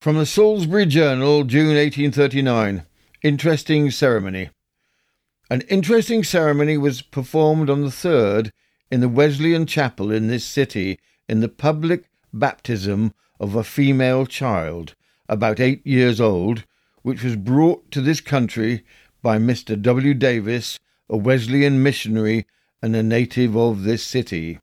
From 0.00 0.16
the 0.16 0.24
Salisbury 0.24 0.86
Journal, 0.86 1.44
June 1.44 1.76
1839. 1.76 2.86
Interesting 3.22 3.90
ceremony. 3.90 4.48
An 5.50 5.60
interesting 5.68 6.24
ceremony 6.24 6.78
was 6.78 7.02
performed 7.02 7.68
on 7.68 7.82
the 7.82 7.88
3rd 7.88 8.50
in 8.90 9.00
the 9.00 9.10
Wesleyan 9.10 9.66
Chapel 9.66 10.10
in 10.10 10.28
this 10.28 10.42
city 10.42 10.98
in 11.28 11.40
the 11.40 11.50
public 11.50 12.06
baptism 12.32 13.12
of 13.38 13.54
a 13.54 13.62
female 13.62 14.24
child, 14.24 14.94
about 15.28 15.60
eight 15.60 15.86
years 15.86 16.18
old, 16.18 16.64
which 17.02 17.22
was 17.22 17.36
brought 17.36 17.90
to 17.90 18.00
this 18.00 18.22
country 18.22 18.82
by 19.20 19.36
Mr. 19.36 19.80
W. 19.82 20.14
Davis, 20.14 20.78
a 21.10 21.18
Wesleyan 21.18 21.82
missionary 21.82 22.46
and 22.80 22.96
a 22.96 23.02
native 23.02 23.54
of 23.54 23.82
this 23.82 24.02
city. 24.02 24.60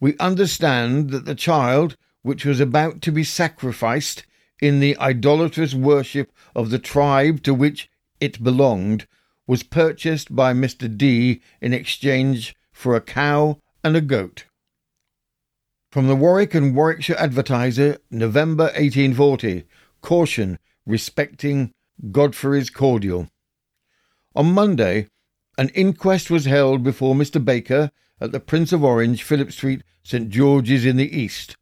We 0.00 0.18
understand 0.18 1.10
that 1.10 1.24
the 1.24 1.36
child, 1.36 1.96
which 2.22 2.44
was 2.44 2.58
about 2.58 3.00
to 3.02 3.12
be 3.12 3.22
sacrificed 3.22 4.26
in 4.60 4.80
the 4.80 4.96
idolatrous 4.98 5.74
worship 5.74 6.32
of 6.54 6.70
the 6.70 6.78
tribe 6.78 7.42
to 7.42 7.52
which 7.52 7.90
it 8.20 8.42
belonged 8.42 9.06
was 9.46 9.62
purchased 9.62 10.34
by 10.34 10.52
Mr. 10.52 10.94
D 10.94 11.40
in 11.60 11.72
exchange 11.72 12.56
for 12.72 12.94
a 12.94 13.00
cow 13.00 13.60
and 13.84 13.96
a 13.96 14.00
goat. 14.00 14.44
From 15.92 16.08
the 16.08 16.16
Warwick 16.16 16.54
and 16.54 16.74
Warwickshire 16.74 17.16
Advertiser, 17.18 17.98
November 18.10 18.64
1840. 18.64 19.64
Caution 20.02 20.58
respecting 20.84 21.72
Godfrey's 22.10 22.70
cordial. 22.70 23.28
On 24.34 24.52
Monday, 24.52 25.08
an 25.56 25.70
inquest 25.70 26.30
was 26.30 26.44
held 26.44 26.82
before 26.82 27.14
Mr. 27.14 27.42
Baker 27.42 27.90
at 28.20 28.32
the 28.32 28.40
Prince 28.40 28.72
of 28.72 28.84
Orange, 28.84 29.22
Philip 29.22 29.52
Street, 29.52 29.82
St. 30.02 30.28
George's 30.28 30.84
in 30.84 30.96
the 30.96 31.16
East, 31.16 31.56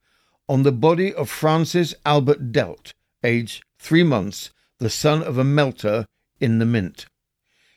on 0.48 0.62
the 0.62 0.72
body 0.72 1.12
of 1.14 1.30
Francis 1.30 1.94
Albert 2.04 2.52
Delt, 2.52 2.92
aged 3.22 3.64
three 3.78 4.02
months, 4.02 4.50
the 4.78 4.90
son 4.90 5.22
of 5.22 5.38
a 5.38 5.44
melter 5.44 6.06
in 6.40 6.58
the 6.58 6.66
Mint. 6.66 7.06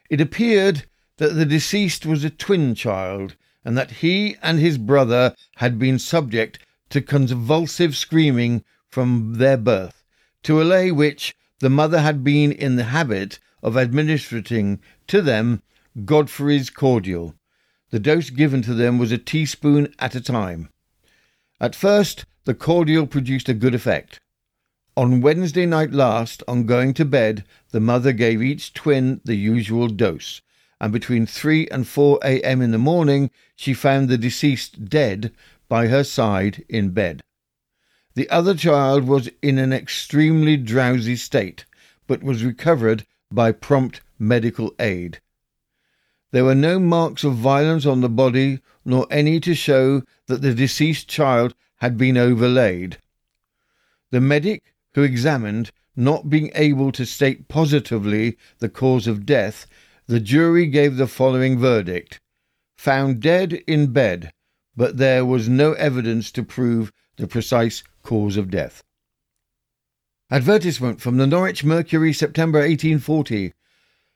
It 0.10 0.20
appeared 0.20 0.86
that 1.18 1.34
the 1.34 1.46
deceased 1.46 2.06
was 2.06 2.24
a 2.24 2.30
twin 2.30 2.76
child, 2.76 3.36
and 3.64 3.78
that 3.78 3.92
he 3.92 4.36
and 4.42 4.60
his 4.60 4.78
brother 4.78 5.36
had 5.58 5.78
been 5.78 6.00
subject 6.00 6.60
to 6.90 7.02
convulsive 7.02 7.96
screaming 7.96 8.64
from 8.90 9.34
their 9.36 9.58
birth, 9.58 10.04
to 10.44 10.62
allay 10.62 10.92
which 10.92 11.36
the 11.60 11.70
mother 11.70 12.00
had 12.00 12.24
been 12.24 12.52
in 12.52 12.76
the 12.76 12.86
habit 12.86 13.40
of 13.64 13.76
administering 13.76 14.80
to 15.08 15.22
them 15.22 15.62
Godfrey's 16.06 16.70
cordial. 16.70 17.36
The 17.90 18.00
dose 18.00 18.30
given 18.30 18.62
to 18.64 18.74
them 18.74 18.98
was 18.98 19.12
a 19.12 19.18
teaspoon 19.18 19.94
at 20.00 20.16
a 20.16 20.22
time. 20.22 20.70
At 21.60 21.76
first, 21.76 22.26
the 22.48 22.54
cordial 22.54 23.06
produced 23.06 23.50
a 23.50 23.54
good 23.54 23.76
effect. 23.76 24.22
On 24.96 25.20
Wednesday 25.20 25.66
night 25.66 25.92
last, 25.92 26.42
on 26.48 26.66
going 26.66 26.94
to 26.94 27.04
bed, 27.04 27.44
the 27.72 27.82
mother 27.82 28.14
gave 28.14 28.42
each 28.42 28.74
twin 28.74 29.20
the 29.26 29.36
usual 29.36 29.90
dose, 29.90 30.42
and 30.80 30.94
between 30.94 31.26
3 31.26 31.68
and 31.68 31.86
4 31.86 32.20
a.m. 32.24 32.62
in 32.62 32.72
the 32.72 32.78
morning 32.78 33.32
she 33.58 33.74
found 33.74 34.08
the 34.08 34.18
deceased 34.18 34.86
dead 34.86 35.34
by 35.68 35.88
her 35.88 36.06
side 36.06 36.64
in 36.70 36.92
bed. 36.92 37.22
The 38.16 38.30
other 38.30 38.56
child 38.56 39.04
was 39.04 39.30
in 39.42 39.58
an 39.58 39.74
extremely 39.74 40.56
drowsy 40.56 41.18
state, 41.18 41.66
but 42.08 42.24
was 42.24 42.46
recovered 42.46 43.06
by 43.30 43.52
prompt 43.52 44.00
medical 44.18 44.74
aid. 44.80 45.20
There 46.32 46.46
were 46.46 46.56
no 46.56 46.80
marks 46.80 47.26
of 47.26 47.34
violence 47.34 47.86
on 47.86 48.00
the 48.00 48.08
body, 48.08 48.62
nor 48.86 49.06
any 49.12 49.42
to 49.42 49.54
show 49.54 50.04
that 50.28 50.42
the 50.42 50.54
deceased 50.54 51.10
child 51.10 51.54
had 51.78 51.98
been 51.98 52.18
overlaid. 52.18 52.98
The 54.12 54.22
medic 54.22 54.74
who 54.94 55.04
examined, 55.04 55.72
not 55.96 56.30
being 56.30 56.52
able 56.56 56.92
to 56.94 57.06
state 57.06 57.48
positively 57.48 58.38
the 58.60 58.70
cause 58.70 59.08
of 59.08 59.26
death, 59.26 59.66
the 60.08 60.20
jury 60.20 60.66
gave 60.68 60.98
the 60.98 61.08
following 61.08 61.60
verdict 61.60 62.20
Found 62.78 63.20
dead 63.20 63.54
in 63.68 63.88
bed, 63.88 64.32
but 64.76 64.98
there 64.98 65.26
was 65.26 65.50
no 65.50 65.74
evidence 65.74 66.32
to 66.32 66.44
prove 66.44 66.92
the 67.18 67.28
precise 67.28 67.84
cause 68.04 68.38
of 68.38 68.52
death. 68.52 68.84
Advertisement 70.30 71.02
from 71.02 71.18
the 71.18 71.26
Norwich 71.26 71.64
Mercury, 71.64 72.14
September 72.14 72.60
1840. 72.60 73.54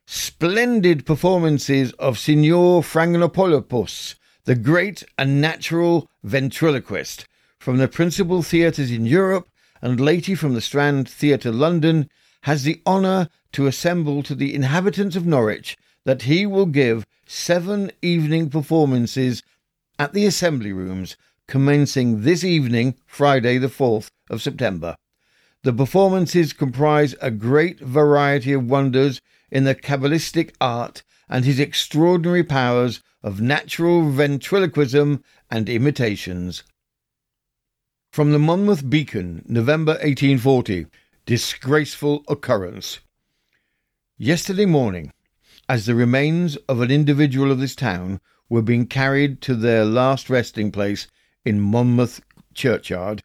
Splendid 0.05 1.05
performances 1.05 1.93
of 1.93 2.19
Signor 2.19 2.81
Frangopanopoulos, 2.81 4.15
the 4.43 4.55
great 4.55 5.03
and 5.17 5.39
natural 5.39 6.09
ventriloquist, 6.23 7.27
from 7.61 7.77
the 7.77 7.87
principal 7.87 8.41
theatres 8.41 8.89
in 8.89 9.05
Europe, 9.05 9.47
and 9.83 9.99
lately 9.99 10.33
from 10.33 10.55
the 10.55 10.61
Strand 10.61 11.07
Theatre, 11.07 11.51
London, 11.51 12.09
has 12.41 12.63
the 12.63 12.81
honour 12.87 13.29
to 13.51 13.67
assemble 13.67 14.23
to 14.23 14.33
the 14.33 14.55
inhabitants 14.55 15.15
of 15.15 15.27
Norwich 15.27 15.77
that 16.03 16.23
he 16.23 16.47
will 16.47 16.65
give 16.65 17.05
seven 17.27 17.91
evening 18.01 18.49
performances 18.49 19.43
at 19.99 20.11
the 20.13 20.25
Assembly 20.25 20.73
Rooms, 20.73 21.15
commencing 21.47 22.23
this 22.23 22.43
evening, 22.43 22.95
Friday, 23.05 23.59
the 23.59 23.67
4th 23.67 24.09
of 24.27 24.41
September. 24.41 24.95
The 25.61 25.71
performances 25.71 26.53
comprise 26.53 27.13
a 27.21 27.29
great 27.29 27.79
variety 27.79 28.53
of 28.53 28.71
wonders 28.71 29.21
in 29.51 29.65
the 29.65 29.75
Kabbalistic 29.75 30.55
art 30.59 31.03
and 31.29 31.45
his 31.45 31.59
extraordinary 31.59 32.43
powers 32.43 33.03
of 33.21 33.39
natural 33.39 34.09
ventriloquism 34.09 35.23
and 35.51 35.69
imitations. 35.69 36.63
From 38.11 38.33
the 38.33 38.39
Monmouth 38.39 38.89
Beacon, 38.89 39.41
November 39.47 39.93
1840. 39.93 40.85
Disgraceful 41.25 42.25
occurrence. 42.27 42.99
Yesterday 44.17 44.65
morning, 44.65 45.13
as 45.69 45.85
the 45.85 45.95
remains 45.95 46.57
of 46.67 46.81
an 46.81 46.91
individual 46.91 47.53
of 47.53 47.61
this 47.61 47.73
town 47.73 48.19
were 48.49 48.61
being 48.61 48.85
carried 48.85 49.39
to 49.43 49.55
their 49.55 49.85
last 49.85 50.29
resting 50.29 50.73
place 50.73 51.07
in 51.45 51.61
Monmouth 51.61 52.19
churchyard, 52.53 53.23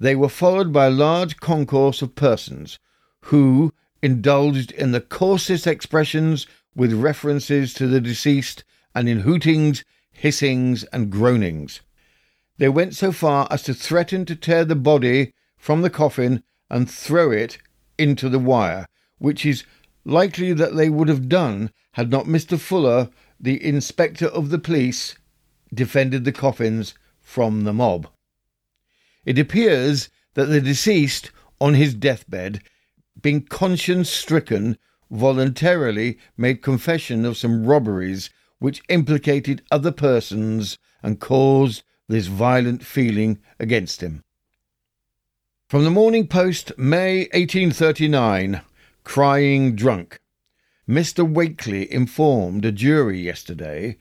they 0.00 0.16
were 0.16 0.30
followed 0.30 0.72
by 0.72 0.86
a 0.86 0.90
large 0.90 1.36
concourse 1.36 2.00
of 2.00 2.14
persons 2.14 2.78
who 3.24 3.74
indulged 4.00 4.72
in 4.72 4.92
the 4.92 5.02
coarsest 5.02 5.66
expressions 5.66 6.46
with 6.74 6.94
references 6.94 7.74
to 7.74 7.86
the 7.86 8.00
deceased 8.00 8.64
and 8.94 9.10
in 9.10 9.20
hootings, 9.20 9.84
hissings, 10.10 10.84
and 10.84 11.10
groanings. 11.10 11.82
They 12.58 12.68
went 12.68 12.94
so 12.94 13.12
far 13.12 13.46
as 13.50 13.62
to 13.64 13.74
threaten 13.74 14.24
to 14.26 14.34
tear 14.34 14.64
the 14.64 14.74
body 14.74 15.34
from 15.58 15.82
the 15.82 15.90
coffin 15.90 16.42
and 16.70 16.90
throw 16.90 17.30
it 17.30 17.58
into 17.98 18.28
the 18.28 18.38
Wye, 18.38 18.86
which 19.18 19.44
is 19.44 19.64
likely 20.04 20.52
that 20.52 20.74
they 20.74 20.88
would 20.88 21.08
have 21.08 21.28
done 21.28 21.70
had 21.92 22.10
not 22.10 22.26
Mr. 22.26 22.58
Fuller, 22.58 23.10
the 23.38 23.62
inspector 23.62 24.26
of 24.26 24.50
the 24.50 24.58
police, 24.58 25.16
defended 25.72 26.24
the 26.24 26.32
coffins 26.32 26.94
from 27.20 27.64
the 27.64 27.72
mob. 27.72 28.08
It 29.24 29.38
appears 29.38 30.08
that 30.34 30.46
the 30.46 30.60
deceased, 30.60 31.32
on 31.60 31.74
his 31.74 31.94
deathbed, 31.94 32.62
being 33.20 33.42
conscience 33.42 34.10
stricken, 34.10 34.78
voluntarily 35.10 36.18
made 36.36 36.62
confession 36.62 37.24
of 37.24 37.36
some 37.36 37.66
robberies 37.66 38.30
which 38.58 38.82
implicated 38.88 39.62
other 39.70 39.92
persons 39.92 40.78
and 41.02 41.20
caused 41.20 41.82
this 42.08 42.26
violent 42.26 42.84
feeling 42.84 43.38
against 43.58 44.02
him. 44.02 44.22
From 45.68 45.84
the 45.84 45.90
Morning 45.90 46.28
Post, 46.28 46.72
May 46.78 47.22
1839, 47.32 48.60
crying 49.02 49.74
drunk. 49.74 50.20
Mr. 50.88 51.28
Wakley 51.28 51.88
informed 51.88 52.64
a 52.64 52.70
jury 52.70 53.20
yesterday 53.20 53.96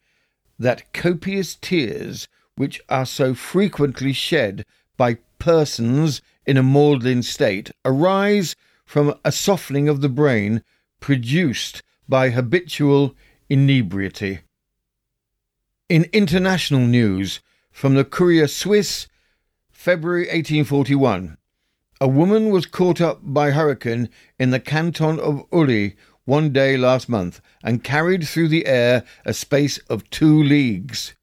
that 0.59 0.93
copious 0.93 1.55
tears 1.55 2.27
which 2.55 2.79
are 2.89 3.05
so 3.05 3.33
frequently 3.33 4.13
shed 4.13 4.65
by 4.95 5.17
persons 5.39 6.21
in 6.45 6.57
a 6.57 6.63
maudlin 6.63 7.23
state 7.23 7.71
arise 7.83 8.55
from 8.85 9.15
a 9.25 9.31
softening 9.31 9.89
of 9.89 10.01
the 10.01 10.09
brain 10.09 10.63
produced 10.99 11.81
by 12.07 12.29
habitual 12.29 13.15
inebriety. 13.49 14.39
In 15.89 16.05
international 16.13 16.81
news, 16.81 17.41
from 17.75 17.93
the 17.93 18.05
Courrier 18.05 18.47
Suisse, 18.47 19.09
February 19.69 20.21
1841, 20.21 21.35
a 21.99 22.07
woman 22.07 22.49
was 22.49 22.65
caught 22.65 23.01
up 23.01 23.19
by 23.21 23.51
hurricane 23.51 24.07
in 24.39 24.51
the 24.51 24.61
canton 24.61 25.19
of 25.19 25.43
Uri 25.51 25.97
one 26.23 26.53
day 26.53 26.77
last 26.77 27.09
month 27.09 27.41
and 27.61 27.83
carried 27.83 28.25
through 28.25 28.47
the 28.47 28.65
air 28.65 29.03
a 29.25 29.33
space 29.33 29.77
of 29.89 30.09
two 30.09 30.41
leagues. 30.41 31.15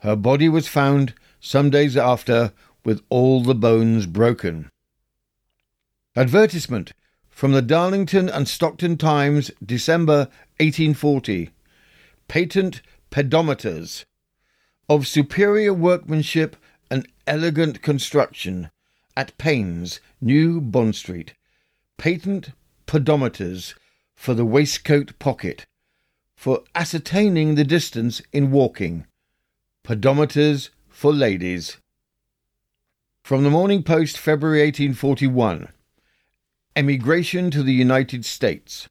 Her 0.00 0.16
body 0.16 0.48
was 0.48 0.66
found 0.68 1.12
some 1.38 1.68
days 1.68 1.98
after 1.98 2.54
with 2.82 3.02
all 3.10 3.42
the 3.42 3.54
bones 3.54 4.06
broken. 4.06 4.70
Advertisement 6.16 6.94
from 7.28 7.52
the 7.52 7.60
Darlington 7.60 8.30
and 8.30 8.48
Stockton 8.48 8.96
Times, 8.96 9.50
December 9.62 10.30
1840. 10.58 11.50
Patent 12.26 12.80
pedometers 13.10 14.06
of 14.88 15.06
superior 15.06 15.72
workmanship 15.72 16.56
and 16.90 17.08
elegant 17.26 17.82
construction 17.82 18.70
at 19.16 19.36
Payne's, 19.38 20.00
New 20.20 20.60
Bond 20.60 20.94
Street. 20.94 21.34
Patent 21.96 22.50
pedometers 22.86 23.74
for 24.14 24.34
the 24.34 24.44
waistcoat 24.44 25.18
pocket, 25.18 25.66
for 26.36 26.62
ascertaining 26.74 27.54
the 27.54 27.64
distance 27.64 28.20
in 28.32 28.50
walking. 28.50 29.06
Pedometers 29.84 30.70
for 30.88 31.12
ladies. 31.12 31.78
From 33.22 33.42
the 33.42 33.50
Morning 33.50 33.82
Post, 33.82 34.18
February 34.18 34.60
1841. 34.60 35.68
Emigration 36.76 37.50
to 37.50 37.62
the 37.62 37.72
United 37.72 38.24
States. 38.24 38.88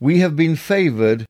We 0.00 0.18
have 0.18 0.36
been 0.36 0.56
favoured 0.56 1.24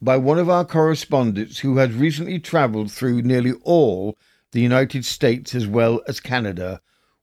by 0.00 0.16
one 0.16 0.38
of 0.38 0.50
our 0.50 0.64
correspondents 0.64 1.60
who 1.60 1.78
had 1.78 1.92
recently 1.92 2.38
travelled 2.38 2.92
through 2.92 3.22
nearly 3.22 3.52
all 3.62 4.16
the 4.52 4.60
United 4.60 5.04
States 5.04 5.54
as 5.54 5.66
well 5.66 6.02
as 6.06 6.20
Canada 6.20 6.80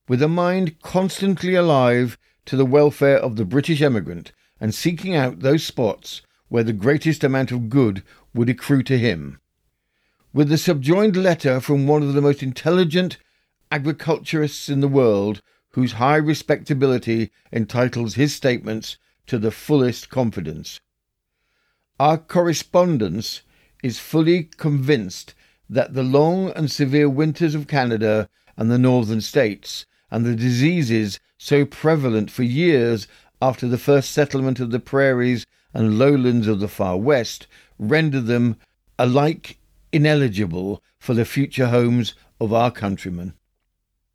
with 0.07 0.21
a 0.21 0.27
mind 0.27 0.81
constantly 0.81 1.55
alive 1.55 2.17
to 2.45 2.55
the 2.55 2.65
welfare 2.65 3.17
of 3.17 3.35
the 3.35 3.45
British 3.45 3.81
emigrant 3.81 4.31
and 4.59 4.73
seeking 4.73 5.15
out 5.15 5.39
those 5.39 5.63
spots 5.63 6.21
where 6.49 6.63
the 6.63 6.73
greatest 6.73 7.23
amount 7.23 7.51
of 7.51 7.69
good 7.69 8.03
would 8.33 8.49
accrue 8.49 8.83
to 8.83 8.97
him. 8.97 9.39
With 10.33 10.49
the 10.49 10.57
subjoined 10.57 11.15
letter 11.15 11.59
from 11.59 11.87
one 11.87 12.03
of 12.03 12.13
the 12.13 12.21
most 12.21 12.43
intelligent 12.43 13.17
agriculturists 13.71 14.67
in 14.67 14.81
the 14.81 14.87
world, 14.87 15.41
whose 15.71 15.93
high 15.93 16.17
respectability 16.17 17.31
entitles 17.51 18.15
his 18.15 18.33
statements 18.35 18.97
to 19.27 19.37
the 19.39 19.51
fullest 19.51 20.09
confidence. 20.09 20.79
Our 21.99 22.17
correspondence 22.17 23.41
is 23.83 23.99
fully 23.99 24.45
convinced 24.57 25.35
that 25.69 25.93
the 25.93 26.03
long 26.03 26.49
and 26.51 26.71
severe 26.71 27.07
winters 27.07 27.53
of 27.53 27.67
Canada 27.67 28.29
and 28.57 28.71
the 28.71 28.79
northern 28.79 29.21
states 29.21 29.85
and 30.09 30.25
the 30.25 30.35
diseases 30.35 31.19
so 31.37 31.65
prevalent 31.65 32.31
for 32.31 32.43
years 32.43 33.07
after 33.41 33.67
the 33.67 33.77
first 33.77 34.11
settlement 34.11 34.59
of 34.59 34.71
the 34.71 34.79
prairies 34.79 35.45
and 35.73 35.99
lowlands 35.99 36.47
of 36.47 36.59
the 36.59 36.67
far 36.67 36.97
west 36.97 37.47
render 37.77 38.21
them 38.21 38.55
alike 38.97 39.57
ineligible 39.91 40.81
for 40.99 41.13
the 41.13 41.25
future 41.25 41.67
homes 41.67 42.15
of 42.39 42.53
our 42.53 42.71
countrymen. 42.71 43.33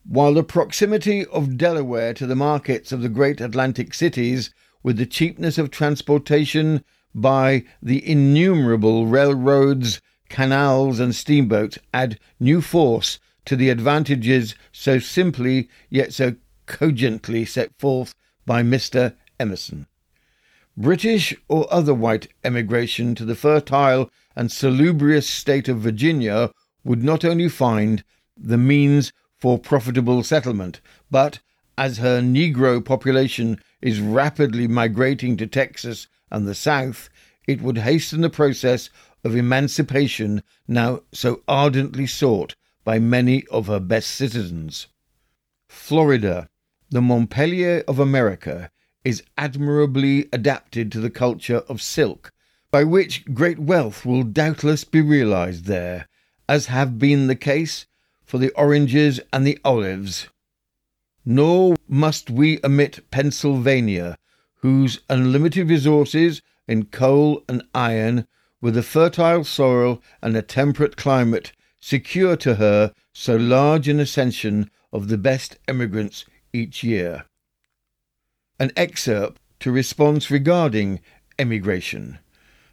While 0.04 0.34
the 0.34 0.42
proximity 0.42 1.26
of 1.26 1.58
Delaware 1.58 2.14
to 2.14 2.26
the 2.26 2.34
markets 2.34 2.90
of 2.92 3.02
the 3.02 3.08
great 3.08 3.40
Atlantic 3.40 3.92
cities, 3.94 4.50
with 4.82 4.96
the 4.96 5.06
cheapness 5.06 5.58
of 5.58 5.70
transportation 5.70 6.82
by 7.20 7.64
the 7.82 8.06
innumerable 8.08 9.06
railroads, 9.06 10.00
canals, 10.28 11.00
and 11.00 11.14
steamboats, 11.14 11.78
add 11.92 12.18
new 12.38 12.60
force 12.60 13.18
to 13.44 13.56
the 13.56 13.70
advantages 13.70 14.54
so 14.72 14.98
simply 14.98 15.68
yet 15.88 16.12
so 16.12 16.34
cogently 16.66 17.44
set 17.44 17.70
forth 17.78 18.14
by 18.44 18.62
Mr. 18.62 19.14
Emerson. 19.40 19.86
British 20.76 21.34
or 21.48 21.66
other 21.72 21.94
white 21.94 22.28
emigration 22.44 23.14
to 23.14 23.24
the 23.24 23.34
fertile 23.34 24.10
and 24.36 24.52
salubrious 24.52 25.28
state 25.28 25.68
of 25.68 25.80
Virginia 25.80 26.50
would 26.84 27.02
not 27.02 27.24
only 27.24 27.48
find 27.48 28.04
the 28.36 28.58
means 28.58 29.12
for 29.36 29.58
profitable 29.58 30.22
settlement, 30.22 30.80
but, 31.10 31.40
as 31.76 31.98
her 31.98 32.20
Negro 32.20 32.84
population 32.84 33.60
is 33.80 34.00
rapidly 34.00 34.68
migrating 34.68 35.36
to 35.36 35.46
Texas 35.46 36.06
and 36.30 36.46
the 36.46 36.54
South, 36.54 37.08
it 37.46 37.62
would 37.62 37.78
hasten 37.78 38.20
the 38.20 38.30
process 38.30 38.90
of 39.24 39.34
emancipation 39.34 40.42
now 40.66 41.00
so 41.12 41.42
ardently 41.48 42.06
sought 42.06 42.54
by 42.84 42.98
many 42.98 43.44
of 43.46 43.66
her 43.66 43.80
best 43.80 44.10
citizens. 44.10 44.86
Florida, 45.68 46.48
the 46.90 47.02
Montpelier 47.02 47.84
of 47.88 47.98
America, 47.98 48.70
is 49.04 49.22
admirably 49.38 50.28
adapted 50.32 50.92
to 50.92 51.00
the 51.00 51.10
culture 51.10 51.62
of 51.68 51.80
silk, 51.80 52.32
by 52.70 52.84
which 52.84 53.24
great 53.32 53.58
wealth 53.58 54.04
will 54.04 54.22
doubtless 54.22 54.84
be 54.84 55.00
realized 55.00 55.64
there, 55.64 56.06
as 56.48 56.66
have 56.66 56.98
been 56.98 57.26
the 57.26 57.36
case 57.36 57.86
for 58.24 58.36
the 58.36 58.50
oranges 58.50 59.20
and 59.32 59.46
the 59.46 59.58
olives. 59.64 60.28
Nor 61.24 61.76
must 61.88 62.28
we 62.28 62.60
omit 62.62 63.10
Pennsylvania, 63.10 64.17
whose 64.58 65.00
unlimited 65.08 65.68
resources 65.68 66.42
in 66.66 66.84
coal 66.84 67.42
and 67.48 67.62
iron, 67.74 68.26
with 68.60 68.76
a 68.76 68.82
fertile 68.82 69.44
soil 69.44 70.02
and 70.20 70.36
a 70.36 70.42
temperate 70.42 70.96
climate, 70.96 71.52
secure 71.80 72.36
to 72.36 72.56
her 72.56 72.92
so 73.12 73.36
large 73.36 73.88
an 73.88 74.00
accession 74.00 74.70
of 74.92 75.08
the 75.08 75.18
best 75.18 75.56
emigrants 75.68 76.24
each 76.52 76.82
year. 76.82 77.24
An 78.58 78.72
excerpt 78.76 79.40
to 79.60 79.70
response 79.70 80.30
regarding 80.30 81.00
emigration. 81.38 82.18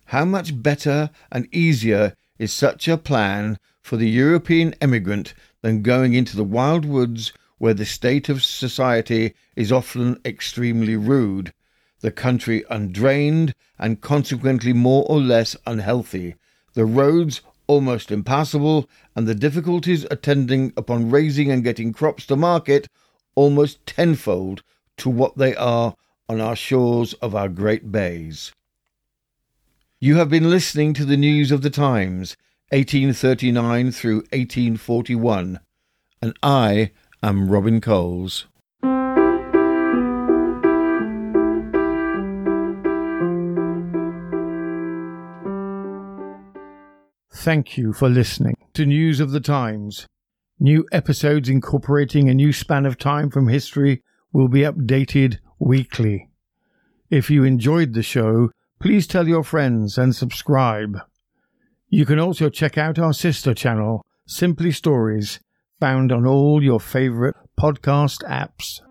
How 0.05 0.25
much 0.25 0.61
better 0.61 1.09
and 1.31 1.47
easier 1.53 2.15
is 2.37 2.51
such 2.51 2.87
a 2.87 2.97
plan 2.97 3.57
for 3.81 3.97
the 3.97 4.09
European 4.09 4.73
emigrant 4.81 5.33
than 5.61 5.81
going 5.81 6.13
into 6.13 6.35
the 6.35 6.43
wild 6.43 6.85
woods 6.85 7.31
where 7.57 7.73
the 7.73 7.85
state 7.85 8.29
of 8.29 8.43
society 8.43 9.33
is 9.55 9.71
often 9.71 10.19
extremely 10.25 10.95
rude, 10.95 11.53
the 12.05 12.11
country 12.11 12.63
undrained 12.69 13.55
and 13.79 13.99
consequently 13.99 14.71
more 14.71 15.07
or 15.09 15.19
less 15.19 15.55
unhealthy, 15.65 16.35
the 16.75 16.85
roads 16.85 17.41
almost 17.65 18.11
impassable, 18.11 18.87
and 19.15 19.27
the 19.27 19.33
difficulties 19.33 20.05
attending 20.11 20.71
upon 20.77 21.09
raising 21.09 21.49
and 21.49 21.63
getting 21.63 21.91
crops 21.91 22.27
to 22.27 22.35
market 22.35 22.87
almost 23.33 23.83
tenfold 23.87 24.61
to 24.97 25.09
what 25.09 25.35
they 25.35 25.55
are 25.55 25.95
on 26.29 26.39
our 26.39 26.55
shores 26.55 27.13
of 27.23 27.33
our 27.33 27.49
great 27.49 27.91
bays. 27.91 28.51
You 29.99 30.17
have 30.17 30.29
been 30.29 30.51
listening 30.51 30.93
to 30.93 31.05
the 31.05 31.17
news 31.17 31.51
of 31.51 31.63
the 31.63 31.71
times, 31.71 32.37
1839 32.69 33.91
through 33.91 34.17
1841, 34.31 35.59
and 36.21 36.37
I 36.43 36.91
am 37.23 37.49
Robin 37.49 37.81
Coles. 37.81 38.45
Thank 47.45 47.77
you 47.77 47.93
for 47.93 48.09
listening 48.09 48.57
to 48.73 48.87
News 48.87 49.19
of 49.19 49.29
the 49.29 49.39
Times. 49.39 50.07
New 50.59 50.83
episodes 50.91 51.47
incorporating 51.47 52.27
a 52.27 52.33
new 52.33 52.51
span 52.51 52.87
of 52.87 52.97
time 52.97 53.29
from 53.29 53.49
history 53.49 54.01
will 54.33 54.47
be 54.47 54.61
updated 54.61 55.37
weekly. 55.59 56.31
If 57.11 57.29
you 57.29 57.43
enjoyed 57.43 57.93
the 57.93 58.01
show, 58.01 58.49
please 58.79 59.05
tell 59.05 59.27
your 59.27 59.43
friends 59.43 59.95
and 59.95 60.15
subscribe. 60.15 60.97
You 61.87 62.03
can 62.03 62.17
also 62.17 62.49
check 62.49 62.79
out 62.79 62.97
our 62.97 63.13
sister 63.13 63.53
channel, 63.53 64.03
Simply 64.25 64.71
Stories, 64.71 65.39
found 65.79 66.11
on 66.11 66.25
all 66.25 66.63
your 66.63 66.79
favorite 66.79 67.35
podcast 67.59 68.23
apps. 68.27 68.81